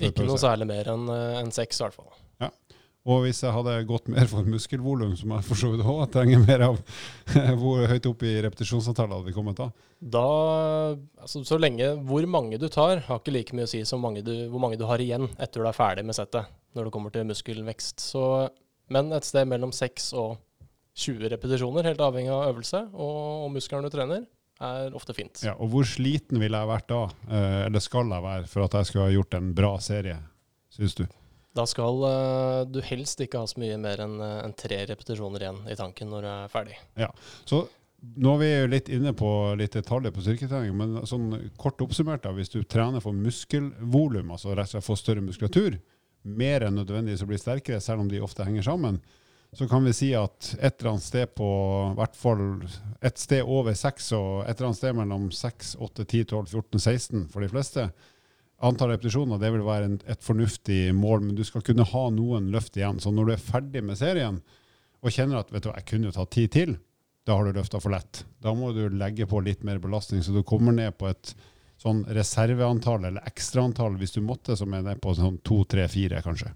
Ikke 0.03 0.25
noe 0.27 0.39
særlig 0.41 0.67
mer 0.69 0.89
enn 0.93 1.09
en 1.11 1.51
seks, 1.53 1.79
i 1.79 1.85
hvert 1.85 1.97
fall. 1.97 2.13
Ja. 2.41 2.49
Og 3.03 3.25
hvis 3.25 3.41
jeg 3.43 3.51
hadde 3.51 3.74
gått 3.83 4.05
mer 4.12 4.29
for 4.31 4.48
muskelvolum, 4.48 5.12
som 5.19 5.33
jeg 5.36 5.43
for 5.43 5.60
så 5.60 5.74
vidt 5.74 5.83
òg 5.83 6.05
trenger 6.13 6.39
mer 6.39 6.62
av, 6.69 6.77
hvor 7.60 7.83
høyt 7.91 8.05
opp 8.07 8.22
i 8.24 8.38
repetisjonsavtalen 8.45 9.17
hadde 9.17 9.27
vi 9.27 9.36
kommet 9.36 9.60
da? 9.60 9.67
Da, 10.00 10.27
altså 11.19 11.41
Så 11.48 11.60
lenge 11.60 11.89
hvor 12.07 12.24
mange 12.31 12.60
du 12.62 12.69
tar, 12.72 13.01
har 13.03 13.19
ikke 13.19 13.33
like 13.36 13.57
mye 13.57 13.67
å 13.67 13.72
si 13.72 13.81
som 13.88 14.00
mange 14.03 14.24
du, 14.24 14.31
hvor 14.51 14.63
mange 14.63 14.79
du 14.79 14.86
har 14.88 15.03
igjen 15.03 15.27
etter 15.36 15.60
du 15.60 15.67
er 15.67 15.75
ferdig 15.75 16.05
med 16.07 16.15
settet 16.15 16.48
når 16.74 16.88
det 16.88 16.93
kommer 16.95 17.12
til 17.13 17.27
muskelvekst. 17.27 18.05
Så, 18.13 18.24
men 18.95 19.12
et 19.15 19.27
sted 19.27 19.51
mellom 19.51 19.75
6 19.75 20.07
og 20.24 20.38
20 21.03 21.33
repetisjoner, 21.33 21.89
helt 21.89 22.03
avhengig 22.05 22.31
av 22.31 22.53
øvelse 22.53 22.86
og, 22.93 23.19
og 23.43 23.51
muskelen 23.57 23.83
du 23.83 23.91
trener. 23.91 24.24
er 24.63 24.95
ofte 24.95 25.15
fint. 25.17 25.41
Ja, 25.43 25.57
og 25.60 25.74
hvor 25.74 25.83
sliten 25.89 26.39
ville 26.39 26.55
jeg 26.55 26.72
vært 26.72 26.88
da, 26.88 27.01
eh, 27.27 27.60
eller 27.65 27.83
skal 27.83 28.07
jeg 28.15 28.24
være, 28.24 28.48
for 28.48 28.63
at 28.63 28.79
jeg 28.79 28.88
skulle 28.88 29.10
ha 29.10 29.15
gjort 29.17 29.36
en 29.41 29.51
bra 29.57 29.74
serie, 29.83 30.22
syns 30.72 30.95
du? 30.95 31.03
Da 31.53 31.67
skal 31.69 32.01
uh, 32.01 32.63
du 32.65 32.81
helst 32.81 33.22
ikke 33.22 33.43
ha 33.43 33.50
så 33.50 33.62
mye 33.62 33.77
mer 33.81 34.01
enn 34.01 34.17
en 34.19 34.55
tre 34.57 34.81
repetisjoner 34.89 35.45
igjen 35.45 35.63
i 35.69 35.77
tanken 35.77 36.10
når 36.10 36.25
du 36.25 36.29
er 36.31 36.51
ferdig. 36.53 36.77
Ja, 37.00 37.12
så 37.45 37.63
nå 38.19 38.33
er 38.36 38.39
vi 38.41 38.50
jo 38.51 38.69
litt 38.72 38.89
inne 38.91 39.13
på 39.15 39.29
litt 39.60 39.75
detaljer 39.77 40.12
på 40.12 40.24
styrketrening, 40.25 40.75
men 40.75 41.07
sånn 41.07 41.29
kort 41.62 41.81
oppsummert, 41.83 42.25
da, 42.25 42.33
hvis 42.36 42.51
du 42.51 42.60
trener 42.67 43.03
for 43.03 43.15
muskelvolum, 43.15 44.33
altså 44.36 44.51
rett 44.51 44.67
og 44.67 44.75
slett 44.75 44.88
får 44.89 45.00
større 45.00 45.24
muskulatur, 45.24 45.77
mer 46.24 46.65
enn 46.67 46.79
nødvendigvis 46.79 47.24
å 47.24 47.29
bli 47.29 47.39
sterkere, 47.39 47.83
selv 47.83 48.03
om 48.03 48.10
de 48.12 48.22
ofte 48.24 48.45
henger 48.48 48.65
sammen, 48.67 49.00
så 49.53 49.67
kan 49.69 49.86
vi 49.86 49.93
si 49.93 50.10
at 50.17 50.55
et 50.57 50.79
eller 50.81 50.95
annet 50.95 51.05
sted 51.05 51.33
på 51.38 51.48
hvert 52.00 52.15
fall 52.17 52.41
et 53.05 53.22
sted 53.22 53.45
over 53.45 53.75
6 53.77 54.07
og 54.17 54.29
et 54.48 54.55
eller 54.55 54.72
annet 54.72 54.79
sted 54.79 54.98
mellom 54.98 55.27
6, 55.29 55.75
8, 55.77 56.05
10, 56.10 56.24
12, 56.31 56.48
14, 56.55 56.79
16 56.81 57.27
for 57.29 57.45
de 57.45 57.51
fleste, 57.51 57.86
antall 58.63 58.93
repetisjoner 58.93 59.41
det 59.41 59.51
vil 59.53 59.65
være 59.67 59.89
en, 59.89 60.00
et 60.10 60.24
fornuftig 60.24 60.88
mål, 60.96 61.27
men 61.27 61.38
du 61.38 61.43
skal 61.48 61.63
kunne 61.65 61.86
ha 61.88 62.03
noen 62.15 62.50
løft 62.53 62.77
igjen. 62.79 63.01
Så 63.03 63.12
når 63.13 63.29
du 63.29 63.36
er 63.36 63.46
ferdig 63.51 63.84
med 63.86 64.00
serien 64.00 64.41
og 65.03 65.12
kjenner 65.12 65.41
at 65.41 65.51
vet 65.51 65.65
du, 65.65 65.72
jeg 65.74 65.89
kunne 65.89 66.13
tatt 66.15 66.32
tid 66.34 66.53
til, 66.53 66.77
da 67.27 67.38
har 67.38 67.48
du 67.48 67.55
løfta 67.55 67.79
for 67.84 67.93
lett. 67.93 68.24
Da 68.43 68.53
må 68.55 68.74
du 68.75 68.86
legge 68.91 69.27
på 69.29 69.39
litt 69.43 69.63
mer 69.67 69.79
belastning, 69.84 70.24
så 70.24 70.36
du 70.36 70.43
kommer 70.48 70.75
ned 70.75 70.96
på 71.00 71.10
et 71.12 71.34
sånn 71.79 72.03
reserveantall 72.15 73.10
eller 73.10 73.27
ekstraantall 73.27 73.98
hvis 74.00 74.15
du 74.15 74.22
måtte, 74.24 74.55
som 74.60 74.74
er 74.75 74.84
ned 74.86 75.01
på 75.03 75.15
sånn 75.17 75.39
to, 75.43 75.63
tre, 75.67 75.88
fire, 75.91 76.22
kanskje. 76.24 76.51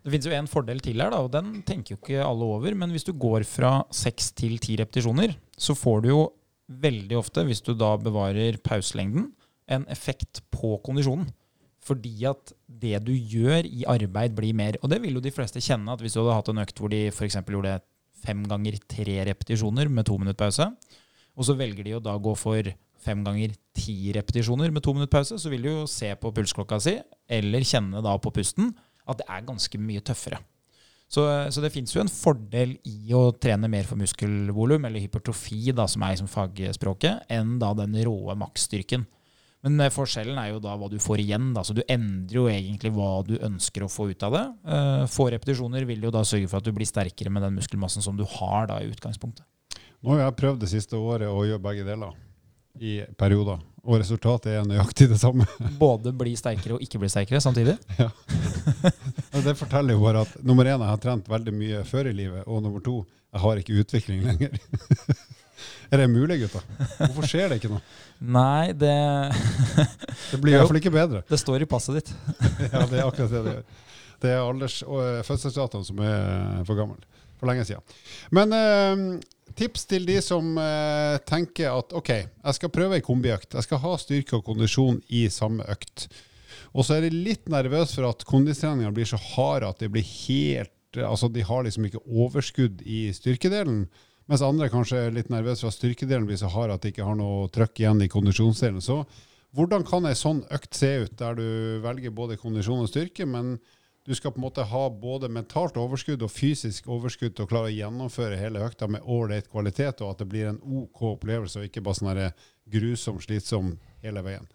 Det 0.00 0.14
finnes 0.14 0.30
jo 0.30 0.32
en 0.32 0.48
fordel 0.48 0.78
til 0.80 1.02
her, 1.02 1.12
da, 1.12 1.20
og 1.20 1.32
den 1.34 1.58
tenker 1.68 1.94
jo 1.94 2.00
ikke 2.00 2.22
alle 2.24 2.46
over. 2.56 2.76
Men 2.78 2.92
hvis 2.94 3.04
du 3.04 3.12
går 3.12 3.44
fra 3.44 3.82
seks 3.92 4.30
til 4.38 4.56
ti 4.62 4.78
repetisjoner, 4.80 5.34
så 5.60 5.76
får 5.76 6.04
du 6.04 6.08
jo 6.08 6.22
veldig 6.80 7.18
ofte, 7.18 7.44
hvis 7.44 7.60
du 7.66 7.74
da 7.76 7.92
bevarer 8.00 8.56
pauselengden, 8.64 9.28
en 9.70 9.86
effekt 9.92 10.42
på 10.52 10.76
kondisjonen. 10.84 11.30
Fordi 11.80 12.12
at 12.28 12.52
det 12.82 12.98
du 13.06 13.12
gjør 13.14 13.64
i 13.64 13.86
arbeid, 13.88 14.34
blir 14.36 14.56
mer. 14.56 14.76
Og 14.82 14.90
det 14.92 15.00
vil 15.02 15.16
jo 15.16 15.24
de 15.24 15.32
fleste 15.32 15.62
kjenne. 15.64 15.88
at 15.92 16.02
Hvis 16.02 16.14
du 16.14 16.20
hadde 16.20 16.36
hatt 16.36 16.50
en 16.52 16.62
økt 16.62 16.78
hvor 16.80 16.92
de 16.92 17.06
f.eks. 17.08 17.38
gjorde 17.48 17.78
fem 18.20 18.44
ganger 18.44 18.76
tre 18.90 19.16
repetisjoner 19.30 19.88
med 19.88 20.06
to 20.06 20.18
minutter 20.20 20.38
pause. 20.44 20.66
Og 21.36 21.46
så 21.46 21.56
velger 21.56 21.86
de 21.86 21.96
å 21.96 22.04
da 22.04 22.16
gå 22.20 22.34
for 22.36 22.68
fem 23.00 23.24
ganger 23.24 23.54
ti 23.76 24.12
repetisjoner 24.12 24.72
med 24.74 24.84
to 24.84 24.92
minutter 24.92 25.14
pause. 25.14 25.38
Så 25.40 25.52
vil 25.52 25.64
du 25.64 25.70
jo 25.70 25.88
se 25.88 26.12
på 26.20 26.32
pulsklokka 26.36 26.80
si, 26.84 26.98
eller 27.30 27.66
kjenne 27.66 28.04
da 28.04 28.16
på 28.20 28.32
pusten, 28.34 28.74
at 29.08 29.22
det 29.22 29.28
er 29.32 29.46
ganske 29.46 29.80
mye 29.80 30.04
tøffere. 30.04 30.42
Så, 31.10 31.24
så 31.50 31.62
det 31.62 31.72
fins 31.74 31.90
jo 31.90 32.02
en 32.04 32.12
fordel 32.12 32.76
i 32.86 33.10
å 33.18 33.32
trene 33.34 33.66
mer 33.70 33.88
for 33.88 33.98
muskelvolum, 33.98 34.84
eller 34.86 35.02
hypertrofi, 35.02 35.72
da, 35.74 35.88
som 35.90 36.04
er 36.06 36.14
liksom 36.14 36.30
fagspråket, 36.30 37.24
enn 37.34 37.56
da 37.62 37.72
den 37.80 37.96
råe 38.06 38.36
maksstyrken. 38.38 39.08
Men 39.66 39.80
eh, 39.84 39.92
forskjellen 39.92 40.38
er 40.40 40.54
jo 40.54 40.62
da 40.64 40.74
hva 40.80 40.88
du 40.90 40.96
får 41.02 41.22
igjen. 41.24 41.50
Da. 41.56 41.64
Så 41.66 41.76
du 41.76 41.82
endrer 41.86 42.38
jo 42.38 42.46
egentlig 42.50 42.92
hva 42.96 43.20
du 43.26 43.36
ønsker 43.36 43.84
å 43.84 43.90
få 43.92 44.10
ut 44.12 44.26
av 44.26 44.36
det. 44.36 44.44
Uh, 44.64 45.04
få 45.10 45.28
repetisjoner 45.34 45.84
vil 45.88 46.08
jo 46.08 46.12
da 46.14 46.24
sørge 46.26 46.48
for 46.50 46.60
at 46.60 46.68
du 46.68 46.72
blir 46.76 46.88
sterkere 46.88 47.32
med 47.32 47.44
den 47.44 47.58
muskelmassen 47.58 48.04
som 48.04 48.16
du 48.18 48.24
har 48.38 48.70
da 48.70 48.80
i 48.80 48.88
utgangspunktet. 48.90 49.44
Nå 50.00 50.14
har 50.14 50.24
jeg 50.24 50.38
prøvd 50.38 50.62
det 50.64 50.70
siste 50.72 50.96
året 50.96 51.28
å 51.28 51.44
gjøre 51.44 51.60
begge 51.64 51.84
deler 51.84 52.16
i 52.80 53.00
perioder. 53.20 53.60
Og 53.84 54.00
resultatet 54.00 54.54
er 54.54 54.66
nøyaktig 54.68 55.10
det 55.10 55.18
samme. 55.20 55.44
Både 55.80 56.12
bli 56.16 56.32
sterkere 56.38 56.76
og 56.76 56.84
ikke 56.84 57.00
bli 57.02 57.12
sterkere 57.12 57.42
samtidig? 57.44 57.76
Ja. 58.00 58.08
det 59.44 59.56
forteller 59.58 59.96
jo 59.96 60.02
bare 60.02 60.22
at 60.24 60.32
nummer 60.46 60.64
én, 60.64 60.80
jeg 60.80 60.88
har 60.88 61.00
trent 61.00 61.28
veldig 61.28 61.52
mye 61.52 61.82
før 61.88 62.08
i 62.10 62.14
livet. 62.16 62.46
Og 62.46 62.62
nummer 62.64 62.80
to, 62.84 63.02
jeg 63.32 63.42
har 63.42 63.60
ikke 63.60 63.76
utvikling 63.82 64.24
lenger. 64.24 64.56
Er 65.90 66.02
det 66.02 66.06
mulig, 66.12 66.38
gutta? 66.44 66.62
Hvorfor 67.00 67.26
skjer 67.28 67.50
det 67.50 67.60
ikke 67.60 67.72
noe? 67.72 67.82
Nei, 68.38 68.72
det 68.76 68.94
Det 70.30 70.40
blir 70.40 70.54
i 70.54 70.58
hvert 70.58 70.70
fall 70.70 70.80
ikke 70.80 70.94
bedre. 70.94 71.22
Det 71.28 71.40
står 71.40 71.64
i 71.64 71.68
passet 71.70 72.00
ditt. 72.00 72.12
ja, 72.72 72.84
det 72.86 73.00
er 73.00 73.06
akkurat 73.06 73.32
det 73.32 73.44
det 73.46 73.54
gjør. 73.56 73.86
Det 74.20 74.32
er 74.34 74.40
alders- 74.44 74.82
og 74.84 75.00
eh, 75.02 75.22
fødselsdatoen 75.24 75.86
som 75.88 76.02
er 76.04 76.64
for 76.68 76.78
gammel. 76.78 76.98
For 77.40 77.48
lenge 77.48 77.64
siden. 77.64 78.00
Men 78.36 78.52
eh, 78.52 79.04
tips 79.56 79.86
til 79.88 80.04
de 80.08 80.18
som 80.24 80.52
eh, 80.60 81.16
tenker 81.28 81.72
at 81.72 81.94
OK, 81.96 82.10
jeg 82.12 82.58
skal 82.58 82.72
prøve 82.74 82.98
ei 82.98 83.04
kombiøkt. 83.04 83.56
Jeg 83.56 83.66
skal 83.66 83.80
ha 83.82 83.94
styrke 84.00 84.36
og 84.38 84.44
kondisjon 84.50 85.00
i 85.08 85.24
samme 85.32 85.64
økt. 85.72 86.10
Og 86.76 86.84
så 86.86 86.98
er 86.98 87.06
de 87.06 87.22
litt 87.24 87.48
nervøse 87.50 87.96
for 87.96 88.10
at 88.12 88.26
kondistreningene 88.28 88.92
blir 88.94 89.08
så 89.08 89.18
harde 89.32 89.72
at 89.72 89.80
de 89.82 89.90
blir 89.90 90.06
helt 90.26 90.76
Altså 90.90 91.28
de 91.30 91.44
har 91.46 91.62
liksom 91.62 91.84
ikke 91.86 92.00
overskudd 92.02 92.80
i 92.82 93.12
styrkedelen. 93.14 93.84
Mens 94.30 94.44
andre 94.46 94.68
kanskje 94.70 95.00
er 95.08 95.14
litt 95.14 95.30
nervøse 95.32 95.64
for 95.64 95.72
at 95.72 95.74
styrkedelen 95.74 96.28
blir 96.28 96.38
så 96.38 96.46
hard 96.52 96.70
at 96.70 96.84
de 96.84 96.92
ikke 96.92 97.06
har 97.06 97.16
noe 97.18 97.48
trøkk 97.50 97.82
igjen 97.82 98.04
i 98.04 98.10
kondisjonsdelen. 98.10 98.78
Så 98.84 99.00
hvordan 99.58 99.82
kan 99.82 100.06
ei 100.06 100.14
sånn 100.14 100.44
økt 100.54 100.76
se 100.78 100.90
ut, 101.02 101.16
der 101.18 101.34
du 101.34 101.46
velger 101.82 102.14
både 102.14 102.38
kondisjon 102.38 102.84
og 102.84 102.90
styrke, 102.92 103.26
men 103.26 103.56
du 104.06 104.14
skal 104.14 104.30
på 104.30 104.38
en 104.38 104.44
måte 104.46 104.62
ha 104.70 104.84
både 104.90 105.28
mentalt 105.34 105.74
overskudd 105.82 106.22
og 106.22 106.30
fysisk 106.30 106.86
overskudd 106.90 107.34
til 107.34 107.44
å 107.44 107.50
klare 107.50 107.72
å 107.72 107.74
gjennomføre 107.74 108.38
hele 108.38 108.62
økta 108.64 108.86
med 108.90 109.02
ålreit 109.02 109.50
kvalitet, 109.50 110.00
og 110.00 110.14
at 110.14 110.22
det 110.22 110.30
blir 110.30 110.52
en 110.52 110.62
OK 110.62 111.02
opplevelse, 111.16 111.58
og 111.58 111.66
ikke 111.66 111.82
bare 111.84 111.98
sånn 111.98 112.22
grusom, 112.70 113.18
slitsom 113.22 113.74
hele 114.04 114.22
veien. 114.24 114.46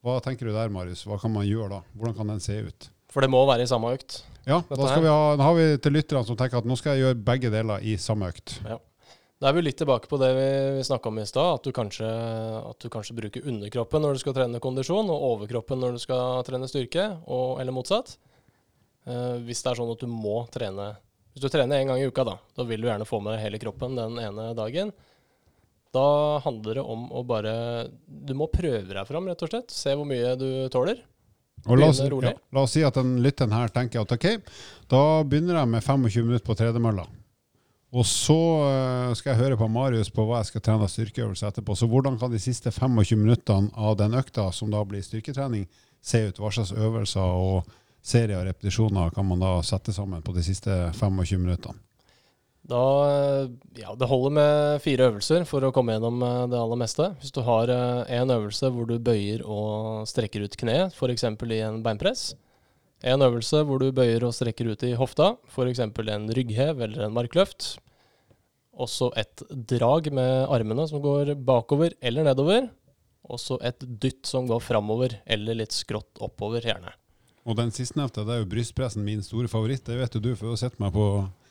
Hva 0.00 0.18
tenker 0.24 0.48
du 0.48 0.56
der, 0.56 0.72
Marius? 0.72 1.04
Hva 1.04 1.20
kan 1.20 1.36
man 1.36 1.44
gjøre 1.44 1.76
da? 1.76 1.84
Hvordan 1.92 2.16
kan 2.16 2.32
den 2.32 2.40
se 2.40 2.58
ut? 2.64 2.88
For 3.12 3.24
det 3.24 3.28
må 3.32 3.44
være 3.48 3.68
i 3.68 3.70
samme 3.70 3.92
økt? 3.92 4.22
Ja, 4.48 4.62
da, 4.72 4.76
vi 4.96 5.08
ha, 5.08 5.36
da 5.36 5.44
har 5.44 5.56
vi 5.58 5.70
til 5.84 5.98
lytterne 5.98 6.24
som 6.24 6.36
tenker 6.38 6.62
at 6.62 6.68
nå 6.68 6.76
skal 6.80 6.96
jeg 6.96 7.04
gjøre 7.04 7.24
begge 7.28 7.52
deler 7.52 7.84
i 7.84 7.98
samme 8.00 8.32
økt. 8.32 8.56
Ja. 8.64 8.80
Da 9.38 9.50
er 9.50 9.54
vi 9.54 9.62
litt 9.62 9.78
tilbake 9.78 10.10
på 10.10 10.18
det 10.18 10.28
vi 10.34 10.84
snakka 10.86 11.12
om 11.12 11.18
i 11.22 11.26
stad, 11.26 11.60
at, 11.60 11.66
at, 11.68 12.78
du 12.82 12.90
kanskje 12.90 13.14
bruker 13.14 13.44
underkroppen 13.46 14.02
når 14.02 14.16
du 14.16 14.22
skal 14.24 14.34
trene 14.34 14.60
kondisjon, 14.62 15.10
og 15.14 15.26
overkroppen 15.32 15.78
når 15.78 15.94
du 15.94 16.00
skal 16.02 16.40
trene 16.46 16.66
styrke, 16.70 17.04
og, 17.30 17.60
eller 17.62 17.74
motsatt. 17.76 18.16
Uh, 19.06 19.38
hvis 19.46 19.62
det 19.62 19.70
er 19.70 19.78
sånn 19.78 19.92
at 19.92 20.02
du 20.02 20.10
må 20.10 20.42
trene 20.52 20.90
Hvis 21.32 21.40
du 21.40 21.46
trener 21.48 21.78
én 21.78 21.88
gang 21.88 22.00
i 22.02 22.08
uka, 22.10 22.24
da, 22.26 22.34
da 22.58 22.66
vil 22.66 22.82
du 22.82 22.88
gjerne 22.90 23.06
få 23.08 23.22
med 23.24 23.38
hele 23.40 23.60
kroppen 23.62 23.94
den 23.96 24.18
ene 24.20 24.50
dagen. 24.58 24.90
Da 25.94 26.08
handler 26.44 26.80
det 26.80 26.84
om 26.84 27.06
å 27.14 27.22
bare 27.24 27.52
Du 28.04 28.34
må 28.36 28.50
prøve 28.52 28.90
deg 28.90 29.06
fram, 29.08 29.30
rett 29.30 29.46
og 29.46 29.52
slett. 29.52 29.72
Se 29.72 29.94
hvor 29.94 30.08
mye 30.08 30.34
du 30.36 30.50
tåler. 30.74 31.00
Og 31.64 31.78
la 31.78 31.88
oss, 31.90 32.02
ja, 32.02 32.34
la 32.54 32.66
oss 32.66 32.74
si 32.74 32.82
at 32.86 32.98
den 32.98 33.16
lytteren 33.22 33.54
her 33.54 33.70
tenker 33.74 34.02
at 34.02 34.12
OK, 34.14 34.26
da 34.90 35.00
begynner 35.26 35.62
jeg 35.62 35.72
med 35.72 35.86
25 35.86 36.28
minutter 36.28 36.46
på 36.46 36.58
tredemølla. 36.58 37.06
Og 37.88 38.04
så 38.04 38.36
uh, 38.36 39.14
skal 39.16 39.32
jeg 39.32 39.40
høre 39.40 39.56
på 39.56 39.68
Marius 39.72 40.10
på 40.12 40.26
hva 40.28 40.42
jeg 40.42 40.50
skal 40.50 40.64
trene 40.64 40.84
av 40.84 40.92
styrkeøvelse 40.92 41.48
etterpå. 41.48 41.76
Så 41.78 41.88
hvordan 41.88 42.18
kan 42.20 42.32
de 42.32 42.40
siste 42.42 42.72
25 42.74 43.16
minuttene 43.16 43.72
av 43.72 43.96
den 44.00 44.16
økta, 44.18 44.50
som 44.52 44.72
da 44.72 44.82
blir 44.84 45.04
styrketrening, 45.04 45.64
se 46.04 46.26
ut? 46.28 46.40
Hva 46.40 46.52
slags 46.52 46.74
øvelser 46.76 47.24
og 47.24 47.70
serier 48.04 48.42
og 48.42 48.48
repetisjoner 48.50 49.12
kan 49.16 49.26
man 49.28 49.40
da 49.40 49.58
sette 49.66 49.94
sammen 49.96 50.24
på 50.24 50.36
de 50.36 50.44
siste 50.44 50.74
25 50.98 51.40
minuttene? 51.40 51.80
Da, 52.68 52.84
ja, 53.80 53.94
Det 53.96 54.08
holder 54.10 54.34
med 54.36 54.82
fire 54.84 55.06
øvelser 55.08 55.46
for 55.48 55.64
å 55.64 55.70
komme 55.72 55.94
gjennom 55.94 56.20
eh, 56.20 56.42
det 56.52 56.58
aller 56.58 56.80
meste. 56.82 57.06
Hvis 57.22 57.32
du 57.32 57.40
har 57.46 57.72
eh, 57.72 58.20
øvelse 58.20 58.68
hvor 58.74 58.84
du 58.84 58.98
bøyer 59.00 59.40
og 59.46 60.04
strekker 60.10 60.44
ut 60.44 60.56
kneet, 60.60 60.92
f.eks. 60.92 61.24
i 61.24 61.62
en 61.64 61.80
beinpress. 61.86 62.34
En 63.06 63.22
øvelse 63.22 63.60
hvor 63.62 63.78
du 63.78 63.92
bøyer 63.94 64.24
og 64.26 64.34
strekker 64.34 64.72
ut 64.72 64.82
i 64.82 64.96
hofta, 64.98 65.36
f.eks. 65.46 65.84
en 65.84 66.30
rygghev 66.34 66.80
eller 66.82 67.06
en 67.06 67.14
markløft. 67.14 67.76
Også 68.78 69.10
et 69.18 69.42
drag 69.70 70.10
med 70.14 70.46
armene 70.50 70.86
som 70.90 71.02
går 71.02 71.34
bakover 71.34 71.94
eller 72.02 72.26
nedover. 72.26 72.68
Også 73.28 73.58
et 73.62 73.82
dytt 74.02 74.26
som 74.26 74.46
går 74.48 74.62
framover 74.64 75.18
eller 75.26 75.60
litt 75.60 75.74
skrått 75.74 76.18
oppover, 76.22 76.64
gjerne. 76.64 76.94
Og 77.48 77.56
den 77.56 77.70
sistnevnte, 77.72 78.26
det 78.26 78.34
er 78.34 78.42
jo 78.42 78.50
brystpressen 78.50 79.04
min 79.06 79.22
store 79.24 79.48
favoritt. 79.48 79.86
Det 79.86 79.98
vet 79.98 80.14
jo 80.14 80.22
du, 80.22 80.32
for 80.34 80.48
du 80.48 80.54
har 80.54 80.60
sett 80.60 80.78
meg 80.82 80.92
på 80.92 81.06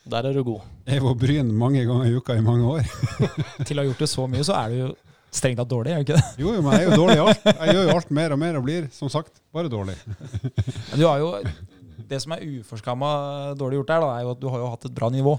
Der 0.07 0.27
er 0.27 0.35
du 0.35 0.43
god. 0.43 0.67
Evo 0.85 1.15
Bryn 1.15 1.49
mange 1.51 1.83
ganger 1.87 2.07
i 2.07 2.15
uka 2.15 2.35
i 2.37 2.43
mange 2.43 2.67
år. 2.77 2.87
Til 3.67 3.79
å 3.79 3.83
ha 3.83 3.87
gjort 3.87 4.03
det 4.03 4.11
så 4.11 4.27
mye, 4.29 4.45
så 4.45 4.55
er 4.59 4.71
du 4.71 4.77
jo 4.81 4.89
strengt 5.33 5.59
tatt 5.61 5.71
dårlig, 5.71 5.93
er 5.93 6.01
du 6.01 6.07
ikke 6.07 6.19
det? 6.19 6.29
Jo, 6.41 6.53
jo, 6.55 6.61
men 6.63 6.77
jeg 6.77 6.85
er 6.85 6.91
jo 6.91 7.01
dårlig 7.03 7.17
i 7.17 7.23
alt. 7.23 7.49
Jeg 7.51 7.75
gjør 7.75 7.83
jo 7.83 7.97
alt 7.97 8.15
mer 8.19 8.35
og 8.35 8.41
mer 8.41 8.59
og 8.59 8.65
blir, 8.67 8.87
som 8.95 9.11
sagt, 9.11 9.41
bare 9.53 9.71
dårlig. 9.71 9.97
du 10.99 11.03
har 11.03 11.19
jo, 11.23 11.33
Det 12.07 12.21
som 12.23 12.33
er 12.35 12.47
uforskamma 12.47 13.11
dårlig 13.59 13.81
gjort 13.81 13.93
der, 13.93 14.05
da, 14.05 14.15
er 14.15 14.25
jo 14.25 14.33
at 14.35 14.41
du 14.41 14.49
har 14.53 14.63
jo 14.63 14.73
hatt 14.73 14.89
et 14.89 14.97
bra 14.97 15.11
nivå. 15.13 15.37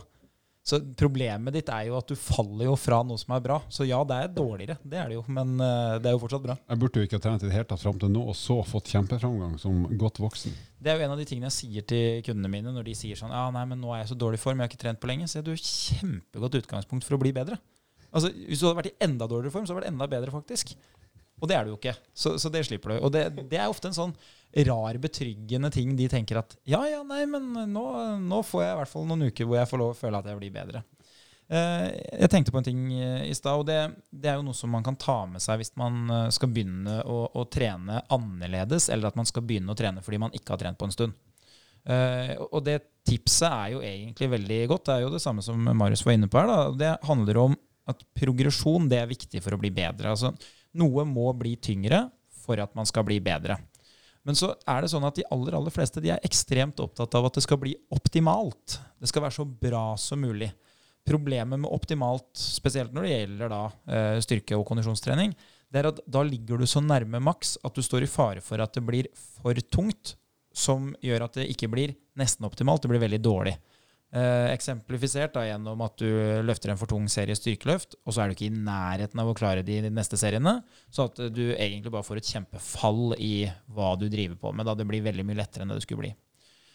Så 0.69 0.77
problemet 1.01 1.55
ditt 1.57 1.71
er 1.73 1.87
jo 1.89 1.95
at 1.97 2.11
du 2.11 2.13
faller 2.19 2.67
jo 2.67 2.75
fra 2.77 2.99
noe 3.07 3.17
som 3.17 3.33
er 3.33 3.41
bra. 3.41 3.57
Så 3.73 3.87
ja, 3.89 4.03
det 4.05 4.19
er 4.21 4.35
dårligere, 4.37 4.77
det 4.85 4.99
er 5.01 5.09
det 5.09 5.17
jo, 5.17 5.23
men 5.33 5.55
uh, 5.63 5.97
det 5.97 6.11
er 6.11 6.17
jo 6.17 6.21
fortsatt 6.21 6.45
bra. 6.45 6.59
Jeg 6.69 6.81
burde 6.83 7.01
jo 7.01 7.09
ikke 7.09 7.17
ha 7.17 7.25
trent 7.25 7.47
i 7.47 7.49
det 7.49 7.55
hele 7.55 7.69
tatt 7.71 7.81
fram 7.81 7.97
til 8.03 8.13
nå, 8.13 8.27
og 8.29 8.37
så 8.37 8.59
fått 8.69 8.91
kjempeframgang 8.93 9.55
som 9.63 9.87
godt 10.03 10.21
voksen. 10.21 10.53
Det 10.77 10.93
er 10.93 11.01
jo 11.01 11.07
en 11.07 11.15
av 11.15 11.23
de 11.23 11.25
tingene 11.31 11.49
jeg 11.49 11.57
sier 11.57 11.89
til 11.89 12.21
kundene 12.27 12.53
mine 12.53 12.75
når 12.75 12.85
de 12.91 12.99
sier 12.99 13.17
sånn 13.19 13.33
Ja, 13.33 13.47
nei, 13.55 13.65
men 13.71 13.81
nå 13.81 13.95
er 13.95 14.03
jeg 14.03 14.13
så 14.13 14.19
dårlig 14.21 14.43
i 14.43 14.45
form, 14.45 14.61
jeg 14.61 14.69
har 14.69 14.75
ikke 14.75 14.83
trent 14.85 15.01
på 15.01 15.09
lenge. 15.09 15.31
Så 15.31 15.41
er 15.41 15.47
det 15.47 15.57
jo 15.57 15.65
kjempegodt 15.65 16.61
utgangspunkt 16.61 17.09
for 17.09 17.17
å 17.17 17.23
bli 17.25 17.33
bedre. 17.41 17.57
Altså, 18.13 18.31
Hvis 18.33 18.61
du 18.61 18.69
hadde 18.69 18.81
vært 18.81 18.93
i 18.93 18.99
enda 19.05 19.29
dårligere 19.29 19.55
form, 19.55 19.67
så 19.67 19.75
hadde 19.75 19.85
det 19.85 19.89
vært 19.89 19.95
enda 19.95 20.09
bedre, 20.11 20.35
faktisk. 20.35 20.75
Og 21.39 21.51
det 21.51 21.57
er 21.57 21.65
du 21.65 21.73
jo 21.73 21.79
ikke. 21.79 21.95
Så, 22.17 22.35
så 22.41 22.51
det 22.53 22.65
slipper 22.67 22.95
du. 22.95 22.99
Og 23.07 23.15
det, 23.15 23.29
det, 23.39 23.59
er 23.59 23.71
ofte 23.71 23.91
en 23.91 23.97
sånn 23.97 24.15
rar, 24.67 24.99
betryggende 25.03 25.71
ting 25.75 25.95
de 25.99 26.09
tenker 26.11 26.41
at 26.41 26.57
ja, 26.67 26.81
ja, 26.89 27.03
nei, 27.07 27.25
men 27.31 27.53
nå, 27.71 27.85
nå 28.25 28.43
får 28.47 28.65
jeg 28.65 28.73
i 28.73 28.79
hvert 28.81 28.93
fall 28.93 29.05
noen 29.09 29.29
uker 29.29 29.47
hvor 29.47 29.61
jeg 29.61 29.71
får 29.71 29.83
lov 29.83 29.93
å 29.93 29.99
føle 29.99 30.23
at 30.23 30.31
jeg 30.31 30.41
blir 30.41 30.55
bedre. 30.55 30.83
Eh, 31.49 31.85
jeg 32.25 32.31
tenkte 32.33 32.53
på 32.53 32.61
en 32.61 32.67
ting 32.67 32.81
i 32.93 33.37
stad, 33.37 33.63
og 33.63 33.69
det, 33.69 33.79
det, 34.11 34.33
er 34.33 34.41
jo 34.41 34.49
noe 34.49 34.57
som 34.57 34.73
man 34.73 34.85
kan 34.85 34.99
ta 35.01 35.21
med 35.31 35.41
seg 35.41 35.63
hvis 35.63 35.73
man 35.81 36.11
eh, 36.13 36.27
skal 36.35 36.51
begynne 36.53 36.99
å, 37.07 37.23
å, 37.31 37.47
trene 37.49 38.03
annerledes, 38.13 38.91
eller 38.93 39.13
at 39.13 39.21
man 39.21 39.29
skal 39.29 39.47
begynne 39.47 39.73
å 39.73 39.79
trene 39.79 40.03
fordi 40.05 40.21
man 40.27 40.35
ikke 40.37 40.57
har 40.57 40.65
trent 40.65 40.81
på 40.81 40.89
en 40.89 40.97
stund. 40.97 41.25
Og 41.89 42.59
det 42.67 42.75
tipset 43.07 43.47
er 43.49 43.69
jo 43.73 43.79
egentlig 43.81 44.27
veldig 44.29 44.57
godt. 44.69 44.83
Det 44.85 44.93
er 44.93 45.05
jo 45.07 45.13
det 45.15 45.23
samme 45.23 45.41
som 45.41 45.57
Marius 45.57 46.03
var 46.05 46.19
inne 46.19 46.29
på 46.29 46.37
her. 46.37 46.51
Da. 46.51 46.59
Det 46.77 46.91
handler 47.09 47.39
om 47.41 47.55
at 47.89 48.05
progresjon 48.17 48.89
det 48.91 49.01
er 49.01 49.11
viktig 49.11 49.43
for 49.45 49.57
å 49.57 49.61
bli 49.61 49.71
bedre. 49.75 50.13
Altså, 50.13 50.33
noe 50.79 51.05
må 51.09 51.31
bli 51.37 51.57
tyngre 51.57 52.07
for 52.45 52.61
at 52.63 52.75
man 52.79 52.89
skal 52.89 53.07
bli 53.09 53.19
bedre. 53.25 53.59
Men 54.27 54.37
så 54.37 54.51
er 54.69 54.83
det 54.85 54.91
sånn 54.93 55.07
at 55.09 55.17
de 55.17 55.27
aller 55.33 55.57
aller 55.57 55.73
fleste 55.73 56.03
de 56.05 56.13
er 56.13 56.25
ekstremt 56.27 56.81
opptatt 56.85 57.15
av 57.17 57.29
at 57.29 57.39
det 57.39 57.45
skal 57.47 57.61
bli 57.63 57.75
optimalt. 57.95 58.79
Det 59.01 59.09
skal 59.09 59.25
være 59.25 59.39
så 59.39 59.47
bra 59.49 59.85
som 60.01 60.21
mulig. 60.21 60.51
Problemet 61.09 61.63
med 61.63 61.71
optimalt, 61.73 62.29
spesielt 62.37 62.93
når 62.93 63.07
det 63.07 63.15
gjelder 63.15 63.53
da, 63.55 63.63
eh, 63.89 64.19
styrke- 64.21 64.59
og 64.59 64.67
kondisjonstrening, 64.69 65.33
det 65.73 65.81
er 65.81 65.89
at 65.89 66.01
da 66.05 66.23
ligger 66.25 66.61
du 66.61 66.67
så 66.69 66.83
nærme 66.85 67.21
maks 67.21 67.57
at 67.65 67.75
du 67.75 67.81
står 67.85 68.05
i 68.05 68.11
fare 68.11 68.43
for 68.45 68.61
at 68.61 68.75
det 68.77 68.85
blir 68.85 69.09
for 69.17 69.55
tungt, 69.73 70.17
som 70.53 70.95
gjør 71.05 71.25
at 71.25 71.39
det 71.39 71.49
ikke 71.53 71.71
blir 71.71 71.95
nesten 72.19 72.45
optimalt, 72.45 72.83
det 72.83 72.91
blir 72.91 73.05
veldig 73.05 73.21
dårlig. 73.23 73.57
Eh, 74.09 74.47
eksemplifisert 74.55 75.35
da, 75.37 75.43
gjennom 75.45 75.83
at 75.85 76.01
du 76.01 76.09
løfter 76.41 76.73
en 76.73 76.79
for 76.81 76.89
tung 76.89 77.05
serie 77.13 77.37
styrkeløft, 77.37 77.99
og 78.07 78.15
så 78.15 78.23
er 78.23 78.31
du 78.31 78.39
ikke 78.39 78.47
i 78.47 78.55
nærheten 78.55 79.21
av 79.21 79.29
å 79.29 79.35
klare 79.37 79.65
de 79.67 79.83
neste 79.93 80.17
seriene. 80.17 80.63
Så 80.89 81.11
at 81.11 81.21
du 81.35 81.43
egentlig 81.53 81.93
bare 81.93 82.07
får 82.07 82.23
et 82.23 82.31
kjempefall 82.33 83.13
i 83.21 83.51
hva 83.77 83.93
du 84.01 84.07
driver 84.09 84.39
på 84.41 84.55
med. 84.57 84.65
Da 84.65 84.77
det 84.79 84.89
blir 84.89 85.05
veldig 85.05 85.27
mye 85.29 85.43
lettere 85.43 85.67
enn 85.67 85.75
det 85.75 85.83
det 85.83 85.85
skulle 85.85 86.07
bli. 86.07 86.15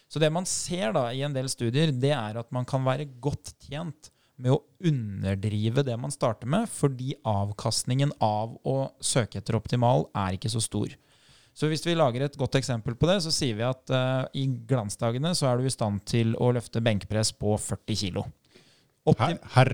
Så 0.06 0.22
det 0.22 0.30
man 0.30 0.46
ser 0.46 0.94
da 0.94 1.08
i 1.10 1.24
en 1.26 1.34
del 1.34 1.48
studier, 1.50 1.90
det 1.90 2.12
er 2.14 2.38
at 2.38 2.52
man 2.54 2.68
kan 2.68 2.84
være 2.86 3.08
godt 3.24 3.56
tjent 3.66 4.12
med 4.38 4.54
å 4.54 4.62
underdrive 4.86 5.82
det 5.86 5.94
man 5.98 6.14
starter 6.14 6.50
med, 6.50 6.68
fordi 6.70 7.16
avkastningen 7.26 8.14
av 8.22 8.54
å 8.66 8.76
søke 9.02 9.40
etter 9.40 9.58
optimal 9.58 10.06
er 10.14 10.38
ikke 10.38 10.52
så 10.52 10.62
stor. 10.62 10.94
Så 11.54 11.70
hvis 11.70 11.84
vi 11.86 11.94
lager 11.94 12.24
et 12.26 12.38
godt 12.38 12.58
eksempel 12.58 12.96
på 12.98 13.06
det, 13.06 13.20
så 13.22 13.30
sier 13.34 13.54
vi 13.58 13.66
at 13.66 13.92
uh, 13.94 14.26
i 14.34 14.48
glansdagene 14.68 15.30
så 15.38 15.52
er 15.52 15.60
du 15.60 15.68
i 15.68 15.72
stand 15.72 16.02
til 16.10 16.34
å 16.42 16.50
løfte 16.56 16.82
benkpress 16.82 17.30
på 17.38 17.54
40 17.62 18.00
kg. 18.00 18.24
Herr. 19.20 19.38
Her. 19.54 19.72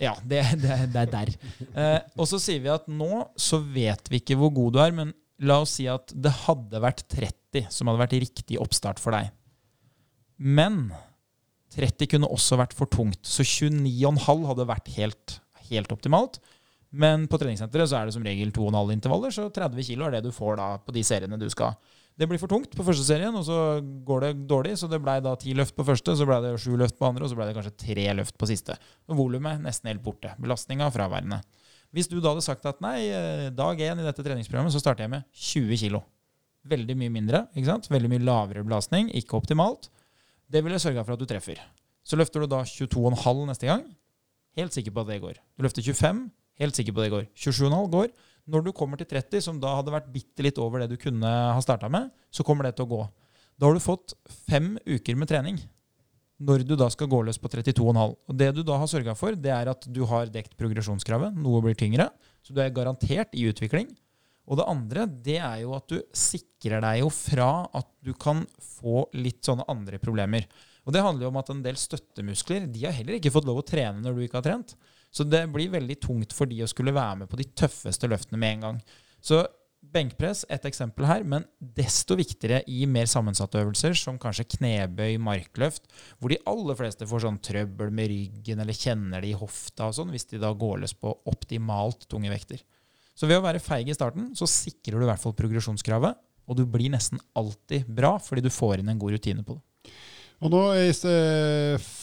Ja, 0.00 0.14
det, 0.22 0.44
det, 0.62 0.76
det, 0.94 1.02
er 1.02 1.10
der. 1.10 1.32
Uh, 1.74 1.98
og 2.22 2.30
så 2.30 2.38
sier 2.40 2.62
vi 2.62 2.70
at 2.72 2.86
nå 2.88 3.24
så 3.34 3.58
vet 3.60 4.06
vi 4.12 4.22
ikke 4.22 4.38
hvor 4.38 4.54
god 4.54 4.76
du 4.76 4.80
er, 4.84 4.94
men 4.96 5.12
la 5.44 5.58
oss 5.64 5.74
si 5.80 5.88
at 5.90 6.12
det 6.14 6.32
hadde 6.46 6.80
vært 6.82 7.04
30 7.10 7.68
som 7.72 7.90
hadde 7.90 8.04
vært 8.04 8.18
riktig 8.22 8.60
oppstart 8.62 9.02
for 9.02 9.16
deg. 9.16 9.32
Men 10.40 10.88
30 11.74 12.10
kunne 12.14 12.30
også 12.30 12.58
vært 12.60 12.74
for 12.76 12.90
tungt, 12.90 13.20
så 13.26 13.44
29,5 13.46 14.46
hadde 14.48 14.68
vært 14.70 14.90
helt, 14.96 15.36
helt 15.70 15.92
optimalt. 15.94 16.40
Men 16.90 17.28
på 17.30 17.38
treningssenteret 17.38 17.90
så 17.90 18.00
er 18.00 18.08
det 18.08 18.16
som 18.16 18.24
regel 18.26 18.50
2,5 18.54 18.92
intervaller, 18.96 19.34
så 19.34 19.46
30 19.54 19.86
kg 19.86 20.08
er 20.08 20.16
det 20.16 20.24
du 20.26 20.32
får 20.34 20.58
da 20.58 20.68
på 20.82 20.94
de 20.94 21.04
seriene 21.06 21.38
du 21.38 21.46
skal. 21.52 21.76
Det 22.18 22.26
blir 22.28 22.40
for 22.42 22.50
tungt 22.50 22.74
på 22.76 22.84
første 22.84 23.06
serien, 23.06 23.32
og 23.32 23.46
så 23.46 23.56
går 24.04 24.24
det 24.26 24.30
dårlig. 24.50 24.74
Så 24.76 24.90
det 24.90 24.98
ble 25.00 25.14
da 25.24 25.32
ti 25.40 25.54
løft 25.56 25.72
på 25.78 25.86
første, 25.88 26.12
så 26.18 26.26
ble 26.28 26.40
det 26.44 26.50
sju 26.60 26.74
løft 26.76 26.98
på 27.00 27.06
andre, 27.08 27.24
og 27.24 27.32
så 27.32 27.38
ble 27.38 27.46
det 27.48 27.54
kanskje 27.56 27.76
tre 27.80 28.04
løft 28.18 28.36
på 28.36 28.48
siste. 28.50 28.76
Og 29.08 29.16
volumet 29.22 29.62
nesten 29.64 29.88
helt 29.88 30.02
borte. 30.04 30.34
Belastninga 30.42 30.90
fraværende. 30.92 31.40
Hvis 31.96 32.10
du 32.10 32.18
da 32.20 32.34
hadde 32.34 32.44
sagt 32.44 32.66
at 32.68 32.82
nei, 32.84 33.08
eh, 33.08 33.46
dag 33.54 33.80
én 33.80 34.02
i 34.02 34.04
dette 34.04 34.22
treningsprogrammet 34.26 34.74
så 34.74 34.82
starter 34.82 35.06
jeg 35.06 35.14
med 35.14 35.24
20 35.32 35.80
kg. 35.80 36.02
Veldig 36.70 36.96
mye 37.00 37.14
mindre, 37.14 37.46
ikke 37.56 37.70
sant? 37.70 37.88
veldig 37.88 38.10
mye 38.12 38.22
lavere 38.22 38.66
belastning, 38.66 39.08
ikke 39.16 39.38
optimalt. 39.38 39.88
Det 40.50 40.60
ville 40.62 40.78
sørga 40.82 41.06
for 41.06 41.16
at 41.16 41.22
du 41.22 41.26
treffer. 41.30 41.58
Så 42.04 42.18
løfter 42.20 42.44
du 42.44 42.50
da 42.50 42.60
22,5 42.68 43.46
neste 43.48 43.70
gang. 43.70 43.86
Helt 44.58 44.76
sikker 44.76 44.92
på 44.92 45.06
at 45.06 45.08
det 45.08 45.22
går. 45.22 45.40
Du 45.56 45.64
løfter 45.64 45.82
25, 45.82 46.28
Helt 46.60 46.76
sikker 46.76 46.96
på 46.96 47.04
det 47.04 47.12
går. 47.14 47.26
27,5 47.34 47.90
går. 47.94 48.12
Når 48.50 48.64
du 48.66 48.70
kommer 48.76 49.00
til 49.00 49.08
30, 49.08 49.42
som 49.44 49.58
da 49.62 49.76
hadde 49.78 49.92
vært 49.94 50.10
bitte 50.12 50.44
litt 50.44 50.58
over 50.60 50.82
det 50.82 50.90
du 50.92 51.00
kunne 51.00 51.28
ha 51.28 51.60
starta 51.64 51.90
med, 51.92 52.10
så 52.34 52.44
kommer 52.46 52.66
det 52.66 52.74
til 52.76 52.88
å 52.88 52.92
gå. 52.94 53.02
Da 53.60 53.68
har 53.68 53.76
du 53.76 53.84
fått 53.84 54.16
fem 54.48 54.74
uker 54.88 55.18
med 55.20 55.30
trening 55.30 55.60
når 56.40 56.62
du 56.64 56.72
da 56.78 56.86
skal 56.88 57.10
gå 57.12 57.18
løs 57.26 57.36
på 57.40 57.50
32,5. 57.52 58.00
Og 58.00 58.36
Det 58.36 58.48
du 58.56 58.62
da 58.64 58.78
har 58.80 58.88
sørga 58.88 59.12
for, 59.18 59.36
det 59.36 59.52
er 59.52 59.68
at 59.68 59.84
du 59.84 60.06
har 60.08 60.30
dekt 60.32 60.56
progresjonskravet. 60.60 61.36
Noe 61.36 61.60
blir 61.64 61.76
tyngre, 61.76 62.08
så 62.40 62.56
du 62.56 62.62
er 62.64 62.72
garantert 62.72 63.36
i 63.36 63.44
utvikling. 63.50 63.90
Og 64.48 64.58
det 64.58 64.66
andre 64.66 65.04
det 65.06 65.36
er 65.36 65.60
jo 65.62 65.74
at 65.76 65.92
du 65.92 66.00
sikrer 66.16 66.80
deg 66.82 67.02
jo 67.02 67.10
fra 67.12 67.50
at 67.76 67.90
du 68.02 68.14
kan 68.18 68.42
få 68.80 69.04
litt 69.14 69.44
sånne 69.46 69.68
andre 69.70 70.00
problemer. 70.02 70.48
Og 70.88 70.94
Det 70.96 71.04
handler 71.04 71.26
jo 71.26 71.30
om 71.30 71.38
at 71.38 71.52
en 71.52 71.60
del 71.62 71.76
støttemuskler 71.78 72.64
de 72.72 72.86
har 72.86 72.96
heller 72.96 73.18
ikke 73.18 73.32
fått 73.34 73.46
lov 73.46 73.60
å 73.60 73.66
trene 73.66 74.00
når 74.00 74.16
du 74.16 74.24
ikke 74.24 74.40
har 74.40 74.48
trent. 74.48 74.74
Så 75.10 75.26
det 75.26 75.42
blir 75.52 75.72
veldig 75.72 75.96
tungt 76.02 76.34
for 76.36 76.50
de 76.50 76.62
å 76.62 76.68
skulle 76.70 76.94
være 76.94 77.22
med 77.22 77.30
på 77.30 77.38
de 77.40 77.48
tøffeste 77.58 78.10
løftene 78.10 78.38
med 78.38 78.56
en 78.56 78.66
gang. 78.66 78.78
Så 79.20 79.42
benkpress, 79.80 80.44
et 80.52 80.66
eksempel 80.68 81.06
her, 81.08 81.24
men 81.26 81.44
desto 81.58 82.14
viktigere 82.18 82.60
i 82.70 82.84
mer 82.86 83.08
sammensatte 83.10 83.62
øvelser, 83.62 83.96
som 83.96 84.18
kanskje 84.20 84.46
knebøy, 84.56 85.16
markløft, 85.22 85.88
hvor 86.20 86.32
de 86.32 86.40
aller 86.50 86.78
fleste 86.78 87.08
får 87.08 87.24
sånn 87.24 87.40
trøbbel 87.42 87.92
med 87.94 88.10
ryggen 88.12 88.60
eller 88.62 88.76
kjenner 88.76 89.24
det 89.24 89.32
i 89.32 89.38
hofta 89.40 89.88
og 89.88 89.96
sånn, 89.96 90.12
hvis 90.14 90.28
de 90.30 90.42
da 90.42 90.52
går 90.52 90.84
løs 90.84 90.94
på 90.94 91.14
optimalt 91.32 92.06
tunge 92.12 92.32
vekter. 92.32 92.60
Så 93.16 93.28
ved 93.28 93.40
å 93.40 93.44
være 93.44 93.62
feig 93.62 93.90
i 93.90 93.96
starten, 93.96 94.30
så 94.36 94.48
sikrer 94.48 95.00
du 95.00 95.06
i 95.06 95.10
hvert 95.10 95.22
fall 95.22 95.36
progresjonskravet, 95.38 96.20
og 96.50 96.58
du 96.58 96.64
blir 96.68 96.92
nesten 96.92 97.20
alltid 97.38 97.88
bra 97.88 98.16
fordi 98.22 98.44
du 98.46 98.52
får 98.52 98.80
inn 98.80 98.92
en 98.92 99.00
god 99.00 99.16
rutine 99.16 99.44
på 99.46 99.56
det. 99.58 99.92
Og 100.40 100.48
nå, 100.48 100.60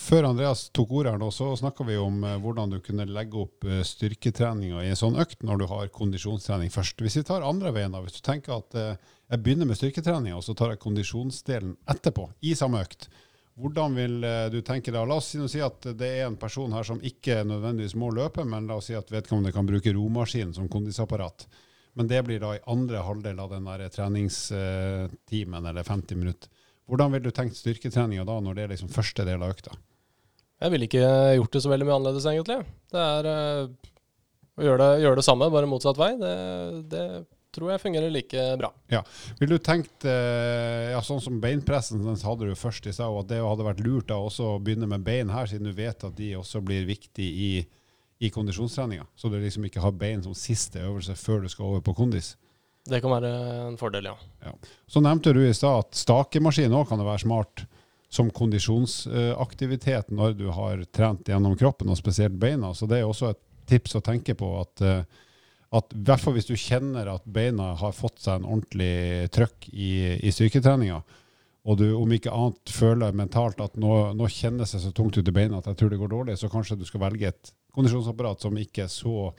Før 0.07 0.27
Andreas 0.29 0.67
tok 0.69 0.91
ordet 0.99 1.15
her, 1.15 1.23
så 1.33 1.49
snakka 1.57 1.83
vi 1.87 1.97
om 1.99 2.21
eh, 2.23 2.37
hvordan 2.39 2.71
du 2.71 2.77
kunne 2.85 3.07
legge 3.09 3.41
opp 3.41 3.65
eh, 3.65 3.81
styrketreninga 3.83 4.83
i 4.85 4.91
en 4.93 4.99
sånn 4.99 5.17
økt 5.19 5.41
når 5.43 5.59
du 5.59 5.65
har 5.71 5.89
kondisjonstrening 5.91 6.69
først. 6.71 7.01
Hvis 7.01 7.17
vi 7.19 7.23
tar 7.27 7.43
andre 7.43 7.73
veien, 7.75 7.91
da, 7.91 7.99
hvis 8.05 8.19
du 8.19 8.21
tenker 8.23 8.59
at 8.59 8.77
eh, 8.77 8.93
jeg 9.33 9.41
begynner 9.43 9.67
med 9.67 9.79
styrketreninga, 9.79 10.37
og 10.37 10.45
så 10.45 10.55
tar 10.55 10.71
jeg 10.71 10.83
kondisjonsdelen 10.85 11.73
etterpå, 11.91 12.29
i 12.45 12.53
samme 12.55 12.83
økt. 12.85 13.09
Hvordan 13.57 13.97
vil 13.97 14.21
du 14.53 14.59
tenke 14.61 14.93
da? 14.93 15.01
La 15.01 15.17
oss 15.17 15.31
si 15.33 15.61
at 15.65 15.87
det 15.97 16.07
er 16.19 16.27
en 16.27 16.37
person 16.37 16.75
her 16.77 16.85
som 16.85 17.01
ikke 17.01 17.39
nødvendigvis 17.41 17.97
må 17.97 18.11
løpe, 18.13 18.45
men 18.45 18.69
la 18.69 18.77
oss 18.77 18.91
si 18.91 18.95
at 18.95 19.09
vedkommende 19.09 19.51
kan 19.55 19.65
bruke 19.65 19.91
romaskinen 19.97 20.53
som 20.53 20.69
kondisapparat. 20.69 21.47
Men 21.97 22.07
det 22.07 22.21
blir 22.27 22.39
da 22.43 22.53
i 22.53 22.61
andre 22.69 23.01
halvdel 23.01 23.41
av 23.41 23.57
den 23.57 23.65
treningstimen 23.97 25.65
eller 25.65 25.89
50 25.89 26.21
minutter. 26.21 26.53
Hvordan 26.87 27.13
ville 27.13 27.27
du 27.27 27.35
tenkt 27.35 27.59
styrketreninga 27.59 28.23
da, 28.27 28.39
når 28.43 28.55
det 28.55 28.63
er 28.63 28.73
liksom 28.73 28.91
første 28.91 29.25
del 29.27 29.43
av 29.43 29.51
økta? 29.51 29.75
Jeg 30.57 30.73
ville 30.73 30.87
ikke 30.87 31.07
gjort 31.37 31.53
det 31.53 31.61
så 31.61 31.71
veldig 31.71 31.85
mye 31.85 31.95
annerledes, 31.99 32.27
egentlig. 32.31 32.61
Det 32.93 33.01
er 33.01 33.27
uh, 33.29 33.89
å 34.57 34.65
gjøre 34.65 34.77
det, 34.83 35.01
gjøre 35.03 35.19
det, 35.19 35.25
samme, 35.27 35.49
bare 35.53 35.69
motsatt 35.69 35.99
vei. 35.99 36.13
Det, 36.17 36.31
det, 36.93 37.03
tror 37.57 37.71
jeg 37.73 37.81
fungerer 37.81 38.11
like 38.13 38.41
bra. 38.59 38.71
Ja. 38.91 39.03
Ville 39.39 39.57
du 39.57 39.63
tenkt, 39.63 40.07
uh, 40.07 40.93
ja, 40.93 41.03
sånn 41.05 41.21
som 41.23 41.41
beinpressen 41.43 42.01
den 42.05 42.17
hadde 42.23 42.49
du 42.49 42.57
først 42.57 42.87
i 42.89 42.95
stad, 42.95 43.19
at 43.19 43.29
det 43.29 43.43
hadde 43.43 43.67
vært 43.67 43.83
lurt 43.85 44.09
da 44.09 44.17
også 44.21 44.55
å 44.55 44.57
begynne 44.63 44.89
med 44.89 45.05
bein 45.05 45.33
her, 45.33 45.49
siden 45.49 45.69
du 45.69 45.75
vet 45.77 46.07
at 46.07 46.17
de 46.17 46.33
også 46.39 46.63
blir 46.65 46.87
viktige 46.89 47.27
i, 47.27 47.51
i 48.23 48.33
kondisjonstreninga? 48.33 49.05
Så 49.19 49.29
du 49.29 49.37
liksom 49.41 49.67
ikke 49.67 49.83
har 49.83 49.97
bein 49.97 50.25
som 50.25 50.37
siste 50.37 50.81
øvelse 50.87 51.17
før 51.19 51.43
du 51.43 51.51
skal 51.51 51.73
over 51.73 51.85
på 51.85 51.97
kondis? 51.99 52.33
Det 52.87 53.01
kan 53.03 53.11
være 53.11 53.31
en 53.67 53.79
fordel, 53.79 54.09
ja. 54.09 54.15
ja. 54.45 54.53
Så 54.87 55.03
nevnte 55.03 55.33
du 55.35 55.41
i 55.43 55.55
stad 55.55 55.85
at 55.85 55.99
stakemaskin 55.99 56.75
òg 56.75 56.87
kan 56.89 57.03
være 57.03 57.25
smart 57.25 57.65
som 58.09 58.29
kondisjonsaktivitet 58.31 60.11
når 60.15 60.37
du 60.39 60.47
har 60.55 60.83
trent 60.95 61.27
gjennom 61.27 61.57
kroppen, 61.59 61.91
og 61.91 61.99
spesielt 61.99 62.37
beina. 62.39 62.71
Så 62.73 62.87
det 62.87 63.01
er 63.01 63.07
også 63.07 63.33
et 63.33 63.41
tips 63.67 63.97
å 63.99 64.03
tenke 64.03 64.35
på 64.39 64.53
at, 64.61 64.81
eh, 64.81 65.03
at 65.75 65.93
i 65.93 66.03
hvert 66.07 66.23
fall 66.23 66.37
hvis 66.37 66.47
du 66.47 66.55
kjenner 66.55 67.09
at 67.11 67.27
beina 67.27 67.73
har 67.79 67.95
fått 67.95 68.21
seg 68.23 68.39
en 68.39 68.47
ordentlig 68.47 69.27
trøkk 69.35 69.67
i, 69.73 69.91
i 70.23 70.31
styrketreninga, 70.31 71.01
og 71.67 71.81
du 71.81 71.89
om 71.97 72.11
ikke 72.15 72.31
annet 72.31 72.71
føler 72.71 73.15
mentalt 73.17 73.59
at 73.59 73.75
nå, 73.75 74.13
nå 74.15 74.29
kjennes 74.31 74.71
det 74.71 74.79
så 74.79 74.93
tungt 74.95 75.17
ut 75.19 75.27
i 75.27 75.35
beina 75.35 75.59
at 75.59 75.67
jeg 75.67 75.81
tror 75.81 75.91
det 75.91 75.99
går 75.99 76.13
dårlig, 76.13 76.37
så 76.39 76.47
kanskje 76.51 76.79
du 76.79 76.85
skal 76.87 77.03
velge 77.03 77.33
et 77.33 77.51
kondisjonsapparat 77.75 78.45
som 78.45 78.55
ikke 78.55 78.85
er 78.85 78.93
så 78.93 79.33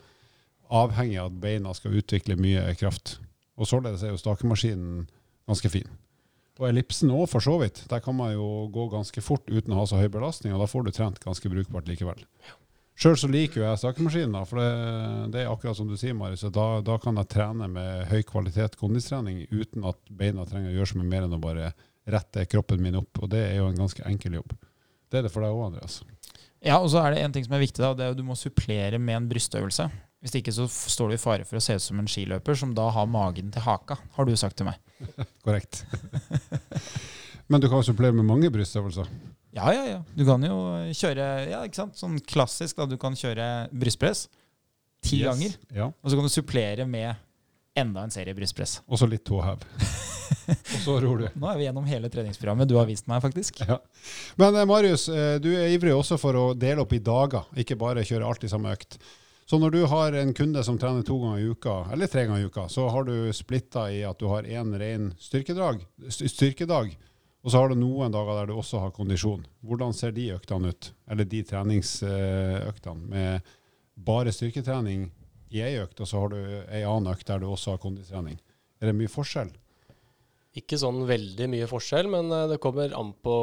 avhengig 0.69 1.17
av 1.23 1.31
at 1.31 1.41
beina 1.41 1.73
skal 1.73 1.97
utvikle 1.97 2.37
mye 2.37 2.67
kraft. 2.77 3.17
Og 3.59 3.67
således 3.67 4.05
er 4.07 4.15
jo 4.15 4.21
stakemaskinen 4.21 5.09
ganske 5.49 5.71
fin. 5.73 5.91
Og 6.59 6.69
ellipsen 6.71 7.11
òg, 7.15 7.29
for 7.31 7.43
så 7.43 7.57
vidt. 7.61 7.85
Der 7.91 8.03
kan 8.03 8.17
man 8.19 8.33
jo 8.35 8.67
gå 8.75 8.89
ganske 8.91 9.23
fort 9.23 9.47
uten 9.51 9.75
å 9.75 9.81
ha 9.81 9.85
så 9.87 10.01
høy 10.01 10.09
belastning, 10.11 10.55
og 10.55 10.63
da 10.63 10.71
får 10.71 10.87
du 10.87 10.95
trent 10.95 11.21
ganske 11.23 11.51
brukbart 11.51 11.91
likevel. 11.91 12.25
Sjøl 12.99 13.15
så 13.15 13.29
liker 13.31 13.61
jo 13.61 13.67
jeg 13.67 13.79
stakemaskinen, 13.79 14.47
for 14.51 14.59
det, 14.59 14.71
det, 15.35 15.45
er 15.45 15.53
akkurat 15.53 15.79
som 15.79 15.87
du 15.87 15.95
sier, 15.99 16.17
Marius. 16.19 16.43
Da, 16.51 16.67
da, 16.83 16.97
kan 16.99 17.21
jeg 17.21 17.31
trene 17.31 17.69
med 17.71 18.09
høy 18.11 18.25
kvalitet 18.27 18.75
kondistrening 18.81 19.45
uten 19.53 19.87
at 19.87 20.01
beina 20.11 20.47
trenger 20.49 20.73
å 20.73 20.81
gjøre 20.81 20.91
så 20.91 20.99
mye 20.99 21.13
mer 21.13 21.29
enn 21.29 21.37
å 21.37 21.43
bare 21.43 21.71
rette 22.11 22.49
kroppen 22.51 22.83
min 22.83 22.99
opp. 22.99 23.23
Og 23.23 23.31
det 23.31 23.45
er 23.53 23.61
jo 23.61 23.69
en 23.71 23.79
ganske 23.79 24.03
enkel 24.11 24.41
jobb. 24.41 24.57
Det 25.09 25.21
er 25.21 25.29
det 25.29 25.31
for 25.31 25.47
deg 25.47 25.55
òg, 25.55 25.69
Andreas. 25.69 26.01
Ja, 26.59 26.81
og 26.81 26.91
så 26.91 27.05
er 27.05 27.15
det 27.15 27.23
en 27.23 27.37
ting 27.37 27.47
som 27.47 27.55
er 27.55 27.63
viktig. 27.63 27.79
da, 27.85 27.93
det 27.95 28.09
er 28.09 28.17
at 28.17 28.19
Du 28.19 28.27
må 28.27 28.35
supplere 28.35 28.99
med 28.99 29.15
en 29.15 29.31
brystøvelse. 29.31 29.87
Hvis 30.25 30.35
ikke 30.41 30.55
så 30.55 30.67
står 30.67 31.13
du 31.13 31.15
i 31.15 31.21
fare 31.23 31.47
for 31.47 31.61
å 31.61 31.63
se 31.63 31.77
ut 31.79 31.85
som 31.85 31.99
en 32.01 32.09
skiløper 32.11 32.59
som 32.59 32.73
da 32.75 32.89
har 32.95 33.07
magen 33.11 33.53
til 33.55 33.63
haka, 33.63 34.01
har 34.17 34.27
du 34.27 34.35
sagt 34.39 34.59
til 34.59 34.67
meg. 34.67 34.81
Korrekt. 35.47 35.85
Men 37.47 37.63
du 37.63 37.69
kan 37.71 37.85
supplere 37.87 38.17
med 38.17 38.27
mange 38.27 38.51
brystøvelser? 38.53 39.07
Ja, 39.55 39.71
ja, 39.73 39.85
ja. 39.87 40.01
Du 40.15 40.25
kan 40.27 40.43
jo 40.45 40.59
kjøre 40.93 41.29
ja, 41.49 41.63
ikke 41.67 41.81
sant? 41.85 41.97
sånn 41.99 42.19
klassisk. 42.21 42.77
da 42.77 42.89
Du 42.91 42.99
kan 43.01 43.17
kjøre 43.17 43.69
brystpress 43.71 44.27
ti 45.05 45.21
yes. 45.23 45.31
ganger. 45.31 45.55
Ja. 45.75 45.89
Og 46.03 46.11
så 46.11 46.19
kan 46.19 46.27
du 46.27 46.33
supplere 46.33 46.87
med 46.89 47.15
enda 47.79 48.03
en 48.03 48.13
serie 48.13 48.35
brystpress. 48.35 48.81
Og 48.91 48.99
så 49.01 49.07
litt 49.09 49.25
tåhev. 49.27 49.63
og 50.51 50.81
så 50.83 50.99
ror 51.05 51.23
du. 51.23 51.29
Nå 51.39 51.51
er 51.53 51.61
vi 51.61 51.69
gjennom 51.69 51.87
hele 51.89 52.11
treningsprogrammet 52.13 52.69
du 52.69 52.75
har 52.79 52.89
vist 52.91 53.07
meg, 53.11 53.23
faktisk. 53.25 53.63
Ja. 53.69 53.79
Men 54.41 54.59
eh, 54.59 54.67
Marius, 54.69 55.07
eh, 55.13 55.39
du 55.43 55.53
er 55.55 55.71
ivrig 55.75 55.95
også 55.95 56.19
for 56.21 56.39
å 56.39 56.45
dele 56.59 56.83
opp 56.85 56.93
i 56.97 57.03
dager, 57.03 57.49
ikke 57.63 57.79
bare 57.79 58.07
kjøre 58.07 58.27
alltid 58.27 58.53
samme 58.53 58.75
økt. 58.75 58.99
Så 59.49 59.57
når 59.59 59.71
du 59.71 59.85
har 59.89 60.13
en 60.13 60.35
kunde 60.37 60.61
som 60.65 60.77
trener 60.77 61.05
to 61.09 61.15
ganger 61.23 61.39
i 61.41 61.47
uka, 61.49 61.75
eller 61.93 62.07
tre 62.07 62.27
ganger 62.27 62.43
i 62.43 62.49
uka, 62.51 62.67
så 62.69 62.89
har 62.93 63.07
du 63.09 63.33
splitta 63.33 63.87
i 63.89 64.03
at 64.05 64.19
du 64.21 64.27
har 64.29 64.45
én 64.45 64.75
ren 64.77 65.07
styrkedag, 65.17 65.87
styrkedag, 66.13 66.91
og 67.41 67.53
så 67.53 67.63
har 67.63 67.73
du 67.73 67.79
noen 67.81 68.13
dager 68.13 68.43
der 68.43 68.51
du 68.51 68.59
også 68.59 68.83
har 68.83 68.93
kondisjon. 68.93 69.47
Hvordan 69.65 69.97
ser 69.97 70.13
de 70.13 70.27
øktene 70.35 70.75
ut, 70.75 70.91
eller 71.09 71.25
de 71.25 71.41
treningsøktene, 71.49 73.09
med 73.09 73.49
bare 73.97 74.35
styrketrening 74.37 75.09
i 75.49 75.65
ei 75.65 75.79
økt, 75.81 76.03
og 76.05 76.11
så 76.11 76.21
har 76.21 76.35
du 76.35 76.41
ei 76.69 76.83
annen 76.85 77.09
økt 77.15 77.25
der 77.33 77.41
du 77.41 77.49
også 77.49 77.73
har 77.73 77.81
konditrening? 77.81 78.37
Er 78.83 78.91
det 78.91 78.99
mye 79.01 79.09
forskjell? 79.09 79.55
Ikke 80.57 80.79
sånn 80.81 81.03
veldig 81.07 81.47
mye 81.53 81.67
forskjell, 81.69 82.09
men 82.09 82.33
eh, 82.33 82.47
det 82.55 82.61
kommer 82.65 82.95
an 82.97 83.13
på 83.13 83.35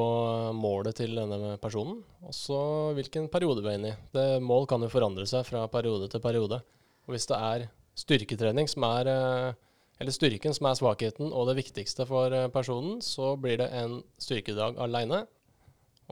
målet 0.58 0.98
til 0.98 1.14
denne 1.20 1.54
personen. 1.62 2.00
Og 2.26 2.34
så 2.34 2.60
hvilken 2.98 3.30
periode 3.34 3.62
vi 3.62 3.72
er 3.72 3.78
inne 3.80 3.94
i. 3.94 4.00
Det 4.16 4.26
Mål 4.42 4.66
kan 4.72 4.82
jo 4.82 4.90
forandre 4.92 5.28
seg 5.30 5.46
fra 5.48 5.68
periode 5.72 6.10
til 6.10 6.24
periode. 6.24 6.64
Og 7.06 7.14
hvis 7.14 7.30
det 7.30 7.38
er 7.38 7.68
styrketrening 7.96 8.68
som 8.68 8.88
er 8.90 9.12
eh, 9.12 9.62
eller 10.02 10.12
styrken 10.12 10.56
som 10.56 10.68
er 10.68 10.76
svakheten 10.76 11.30
og 11.30 11.48
det 11.50 11.60
viktigste 11.62 12.08
for 12.10 12.34
eh, 12.34 12.50
personen, 12.52 13.00
så 13.06 13.36
blir 13.40 13.62
det 13.62 13.70
en 13.78 14.02
styrkedag 14.20 14.80
aleine. 14.82 15.24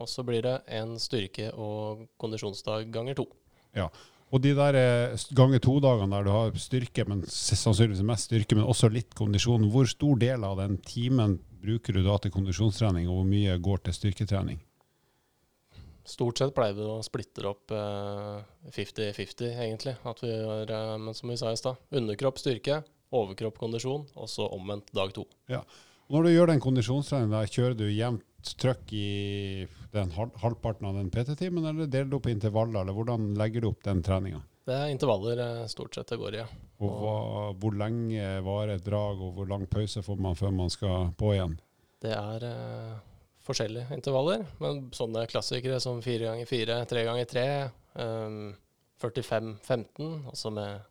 Og 0.00 0.08
så 0.10 0.24
blir 0.26 0.42
det 0.42 0.56
en 0.74 0.96
styrke- 0.98 1.52
og 1.52 2.06
kondisjonsdag 2.18 2.88
ganger 2.94 3.18
to. 3.20 3.28
Ja, 3.76 3.90
og 4.34 4.42
de 4.42 4.50
der 4.58 4.74
gange 4.74 5.34
ganger 5.38 5.62
to-dagene 5.62 6.10
der 6.10 6.26
du 6.26 6.32
har 6.34 6.56
styrke, 6.58 7.04
men 7.06 7.22
sannsynligvis 7.30 8.02
mest 8.06 8.26
styrke, 8.26 8.56
men 8.58 8.66
også 8.66 8.90
litt 8.90 9.14
kondisjon, 9.14 9.68
hvor 9.70 9.86
stor 9.86 10.18
del 10.18 10.46
av 10.46 10.58
den 10.58 10.80
timen 10.82 11.38
bruker 11.62 11.94
du 11.94 12.02
da 12.02 12.16
til 12.18 12.34
kondisjonstrening, 12.34 13.06
og 13.08 13.20
hvor 13.20 13.28
mye 13.28 13.54
går 13.62 13.84
til 13.86 13.96
styrketrening? 13.96 14.58
Stort 16.04 16.40
sett 16.42 16.52
pleier 16.52 16.74
vi 16.76 16.84
å 16.84 16.98
splitte 17.04 17.46
opp 17.48 17.72
50-50, 17.72 19.46
eh, 19.46 19.62
egentlig. 19.64 19.94
Gjør, 20.04 20.68
eh, 20.68 20.96
men 21.00 21.16
som 21.16 21.30
vi 21.32 21.38
sa 21.40 21.52
i 21.54 21.56
stad, 21.56 21.80
underkropp 21.96 22.42
styrke, 22.42 22.82
overkropp 23.14 23.56
kondisjon, 23.62 24.04
og 24.12 24.28
så 24.28 24.50
omvendt 24.52 24.92
dag 24.92 25.14
to. 25.16 25.24
Ja. 25.48 25.62
Når 26.12 26.26
du 26.26 26.30
gjør 26.34 26.50
den 26.52 26.60
kondisjonstreningen, 26.60 27.48
kjører 27.48 27.76
du 27.78 27.86
jevnt 27.88 28.50
trøkk 28.60 28.92
i 28.92 29.64
den 29.94 30.10
halvparten 30.12 30.90
av 30.90 30.98
den 30.98 31.08
PT-timen, 31.12 31.64
eller 31.64 31.88
deler 31.88 32.10
du 32.10 32.18
opp 32.18 32.28
i 32.28 32.34
intervaller, 32.34 32.82
eller 32.82 32.96
hvordan 32.96 33.30
legger 33.40 33.64
du 33.64 33.70
opp 33.70 33.80
den 33.86 34.02
treninga? 34.04 34.42
Det 34.64 34.76
er 34.76 34.92
intervaller 34.92 35.40
eh, 35.44 35.64
stort 35.68 35.96
sett 35.96 36.12
det 36.12 36.20
går 36.20 36.36
i, 36.36 36.42
ja. 36.42 36.46
Og 36.84 36.92
hva, 37.00 37.16
hvor 37.60 37.76
lenge 37.78 38.28
varer 38.44 38.76
et 38.76 38.84
drag, 38.84 39.20
og 39.20 39.36
hvor 39.38 39.48
lang 39.48 39.64
pause 39.70 40.02
får 40.04 40.20
man 40.20 40.36
før 40.36 40.52
man 40.56 40.72
skal 40.72 41.10
på 41.20 41.34
igjen? 41.34 41.56
Det 42.04 42.12
er 42.12 42.46
eh, 42.48 42.94
forskjellige 43.44 43.96
intervaller, 43.96 44.44
men 44.60 44.86
sånne 44.96 45.24
klassikere 45.30 45.80
som 45.84 46.02
fire 46.04 46.30
ganger 46.30 46.48
fire, 46.48 46.80
tre 46.88 47.04
ganger 47.08 47.28
tre, 47.28 47.46
um, 47.96 48.52
45-15, 49.04 50.30
altså 50.32 50.52
med 50.54 50.84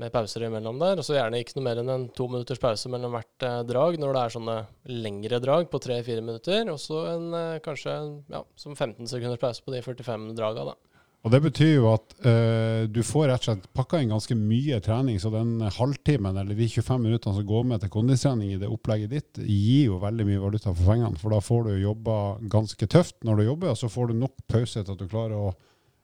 med 0.00 0.12
pauser 0.14 0.46
imellom 0.48 0.80
der. 0.80 1.00
Og 1.00 1.06
så 1.06 1.16
gjerne 1.18 1.40
ikke 1.40 1.58
noe 1.58 1.66
mer 1.68 1.80
enn 1.82 1.92
en 1.92 2.06
to 2.16 2.26
minutters 2.30 2.60
pause 2.62 2.90
mellom 2.92 3.14
hvert 3.16 3.46
eh, 3.46 3.62
drag 3.68 3.98
når 4.00 4.16
det 4.16 4.22
er 4.22 4.36
sånne 4.36 4.58
lengre 5.04 5.40
drag 5.44 5.70
på 5.72 5.82
tre-fire 5.82 6.24
minutter. 6.24 6.68
Og 6.72 6.80
så 6.82 7.04
en 7.14 7.32
eh, 7.36 7.58
kanskje 7.64 7.96
ja, 8.32 8.44
som 8.58 8.76
15 8.76 9.10
sekunders 9.10 9.42
pause 9.42 9.66
på 9.66 9.74
de 9.74 9.84
45 9.84 10.32
draga, 10.38 10.72
da. 10.72 10.78
Og 11.20 11.32
Det 11.34 11.40
betyr 11.44 11.74
jo 11.74 11.88
at 11.90 12.14
uh, 12.24 12.86
du 12.88 13.02
får 13.04 13.26
rett 13.28 13.42
og 13.42 13.48
slett 13.50 13.66
pakka 13.76 13.98
inn 14.00 14.12
ganske 14.12 14.32
mye 14.38 14.78
trening, 14.80 15.18
så 15.20 15.28
den 15.34 15.58
halvtimen 15.60 16.38
eller 16.40 16.56
de 16.56 16.64
25 16.64 17.02
minuttene 17.04 17.36
som 17.36 17.44
går 17.44 17.66
med 17.68 17.82
til 17.82 17.92
kondistrening 17.92 18.54
i 18.54 18.60
det 18.62 18.70
opplegget 18.72 19.12
ditt, 19.12 19.42
gir 19.44 19.90
jo 19.90 19.98
veldig 20.00 20.24
mye 20.30 20.40
valuta 20.40 20.72
for 20.72 20.94
pengene. 20.94 21.20
For 21.20 21.34
da 21.34 21.42
får 21.44 21.66
du 21.68 21.74
jobba 21.82 22.14
ganske 22.52 22.88
tøft 22.88 23.18
når 23.28 23.36
du 23.36 23.44
jobber, 23.50 23.74
og 23.74 23.82
så 23.82 23.92
får 23.92 24.08
du 24.08 24.22
nok 24.22 24.46
pause 24.48 24.80
til 24.80 24.96
at 24.96 25.02
du 25.02 25.10
klarer 25.10 25.36
å 25.36 25.52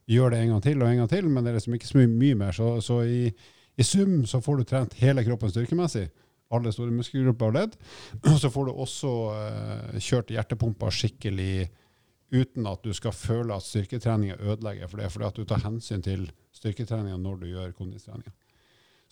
gjøre 0.07 0.35
det 0.35 0.43
en 0.45 0.53
gang 0.53 0.65
til 0.69 0.83
og 0.83 0.91
en 0.91 1.01
gang 1.01 1.11
til, 1.11 1.31
men 1.33 1.45
det 1.45 1.53
er 1.53 1.59
liksom 1.63 1.79
ikke 1.79 1.89
så 1.89 2.01
mye, 2.03 2.13
mye 2.13 2.41
mer. 2.45 2.59
Så, 2.61 2.75
så 2.85 3.01
i 3.09 3.21
i 3.77 3.85
sum 3.85 4.23
så 4.27 4.41
får 4.41 4.57
du 4.57 4.69
trent 4.69 4.95
hele 5.01 5.25
kroppen 5.27 5.53
styrkemessig, 5.53 6.07
alle 6.55 6.73
store 6.73 6.95
muskelgrupper 6.95 7.51
og 7.51 7.59
ledd. 7.59 7.77
Og 8.23 8.39
så 8.43 8.53
får 8.53 8.69
du 8.69 8.73
også 8.73 9.13
eh, 9.35 9.99
kjørt 10.01 10.33
hjertepumpa 10.33 10.93
skikkelig 10.95 11.69
uten 12.35 12.67
at 12.67 12.83
du 12.83 12.91
skal 12.97 13.15
føle 13.15 13.55
at 13.55 13.65
styrketreninga 13.67 14.41
ødelegger 14.41 14.91
for 14.91 15.03
det, 15.03 15.13
fordi 15.13 15.29
at 15.29 15.39
du 15.39 15.47
tar 15.47 15.63
hensyn 15.63 16.03
til 16.03 16.27
styrketreninga 16.57 17.19
når 17.21 17.43
du 17.43 17.49
gjør 17.53 17.77
kondistreninga. 17.77 18.33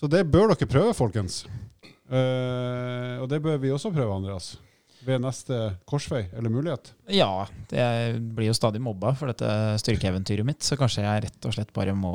Så 0.01 0.11
det 0.11 0.25
bør 0.27 0.51
dere 0.51 0.67
prøve, 0.69 0.95
folkens. 0.97 1.45
Eh, 1.85 3.15
og 3.23 3.29
det 3.31 3.39
bør 3.45 3.61
vi 3.63 3.71
også 3.73 3.93
prøve, 3.95 4.17
Andreas. 4.17 4.57
Ved 5.05 5.21
neste 5.21 5.59
korsvei 5.89 6.25
eller 6.33 6.53
mulighet? 6.53 6.91
Ja, 7.13 7.45
jeg 7.69 8.19
blir 8.35 8.49
jo 8.49 8.57
stadig 8.57 8.81
mobba 8.83 9.13
for 9.19 9.29
dette 9.29 9.49
styrkeeventyret 9.83 10.47
mitt, 10.49 10.65
så 10.65 10.79
kanskje 10.81 11.05
jeg 11.05 11.27
rett 11.27 11.49
og 11.49 11.55
slett 11.55 11.75
bare 11.77 11.93
må, 11.97 12.15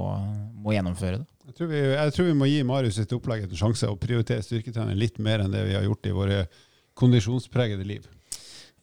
må 0.58 0.74
gjennomføre 0.74 1.22
det. 1.22 1.28
Jeg 1.50 1.56
tror, 1.58 1.70
vi, 1.72 1.80
jeg 1.82 2.14
tror, 2.14 2.28
vi, 2.28 2.38
må 2.38 2.46
gi 2.46 2.62
Marius 2.62 3.00
sitt 3.00 3.14
opplegg 3.16 3.48
en 3.48 3.58
sjanse 3.58 3.88
og 3.90 3.98
prioritere 3.98 4.46
styrketrening 4.46 5.00
litt 5.02 5.18
mer 5.18 5.42
enn 5.42 5.50
det 5.50 5.64
vi 5.66 5.74
har 5.74 5.88
gjort 5.88 6.06
i 6.06 6.14
våre 6.14 6.44
kondisjonspregede 7.00 7.88
liv. 7.90 8.06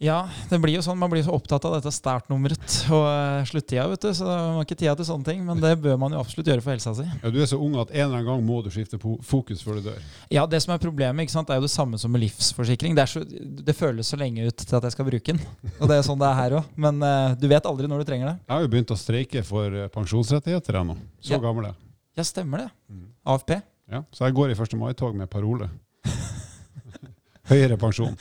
Ja, 0.02 0.26
det 0.50 0.58
blir 0.60 0.74
jo 0.74 0.82
sånn. 0.84 0.98
Man 1.00 1.08
blir 1.08 1.22
så 1.24 1.32
opptatt 1.32 1.64
av 1.64 1.76
dette 1.78 1.88
startnummeret 1.94 2.74
og 2.92 3.04
uh, 3.06 3.46
sluttida, 3.48 3.86
vet 3.88 4.02
du. 4.02 4.10
Så 4.18 4.26
man 4.26 4.58
har 4.58 4.66
ikke 4.66 4.76
tida 4.76 4.92
til 4.98 5.06
sånne 5.08 5.24
ting. 5.24 5.40
Men 5.46 5.62
det 5.62 5.70
bør 5.80 5.96
man 6.02 6.12
jo 6.12 6.20
absolutt 6.20 6.50
gjøre 6.50 6.64
for 6.64 6.74
helsa 6.74 6.92
si. 6.98 7.06
Ja, 7.22 7.30
Du 7.32 7.38
er 7.40 7.48
så 7.48 7.56
ung 7.62 7.78
at 7.80 7.94
en 7.94 8.02
eller 8.02 8.18
annen 8.18 8.28
gang 8.28 8.42
må 8.44 8.58
du 8.66 8.68
skifte 8.74 8.98
fokus 9.00 9.62
før 9.64 9.78
du 9.78 9.86
dør. 9.86 10.02
Ja, 10.34 10.44
det 10.50 10.60
som 10.66 10.74
er 10.74 10.82
problemet, 10.82 11.24
ikke 11.24 11.36
sant, 11.38 11.54
er 11.54 11.62
jo 11.62 11.64
det 11.64 11.72
samme 11.72 12.02
som 12.02 12.12
med 12.12 12.26
livsforsikring. 12.26 12.98
Det, 12.98 13.08
så, 13.14 13.24
det 13.24 13.78
føles 13.78 14.12
så 14.12 14.20
lenge 14.20 14.50
ut 14.50 14.66
til 14.66 14.76
at 14.76 14.90
jeg 14.90 14.98
skal 14.98 15.08
bruke 15.08 15.38
den. 15.38 15.40
Og 15.78 15.88
det 15.88 15.96
er 15.96 16.04
sånn 16.10 16.20
det 16.20 16.28
er 16.28 16.38
her 16.42 16.58
òg. 16.60 16.76
Men 16.76 17.00
uh, 17.00 17.32
du 17.40 17.48
vet 17.48 17.72
aldri 17.72 17.88
når 17.88 18.04
du 18.04 18.10
trenger 18.12 18.34
det. 18.34 18.36
Jeg 18.44 18.56
har 18.58 18.66
jo 18.66 18.72
begynt 18.76 18.92
å 18.92 19.00
streike 19.00 19.46
for 19.48 19.80
eh, 19.80 19.88
pensjonsrettigheter 19.96 20.82
ennå. 20.82 21.00
Så 21.24 21.38
ja. 21.38 21.40
gammel 21.40 21.70
er 21.70 21.72
jeg. 21.72 21.85
Ja, 22.16 22.24
stemmer 22.24 22.58
det. 22.58 22.68
Mm. 22.88 23.08
AFP. 23.24 23.50
Ja, 23.92 24.02
Så 24.12 24.24
jeg 24.24 24.34
går 24.34 24.50
i 24.50 24.56
1. 24.56 24.72
mai-tog 24.80 25.14
med 25.16 25.28
parole. 25.30 25.68
Høyere 27.50 27.76
pensjon. 27.78 28.16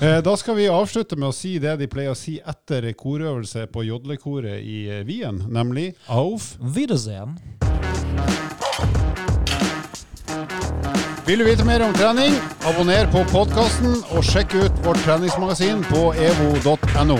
Eh, 0.00 0.20
da 0.24 0.36
skal 0.36 0.56
vi 0.56 0.68
avslutte 0.70 1.18
med 1.18 1.28
å 1.28 1.34
si 1.34 1.58
det 1.58 1.74
de 1.82 1.88
pleier 1.90 2.14
å 2.14 2.18
si 2.18 2.38
etter 2.40 2.86
korøvelse 2.96 3.66
på 3.74 3.84
jodlekoret 3.84 4.62
i 4.62 4.84
eh, 4.88 5.02
Wien, 5.04 5.42
nemlig 5.52 5.92
Auf 6.08 6.54
Wiedersehen. 6.60 7.34
Vil 11.26 11.40
du 11.40 11.46
vite 11.48 11.64
mer 11.64 11.82
om 11.82 11.92
trening, 11.96 12.36
abonner 12.68 13.08
på 13.12 13.24
podkasten 13.32 13.96
og 14.12 14.24
sjekk 14.28 14.54
ut 14.60 14.84
vårt 14.86 15.00
treningsmagasin 15.08 15.82
på 15.90 16.10
evo.no. 16.20 17.18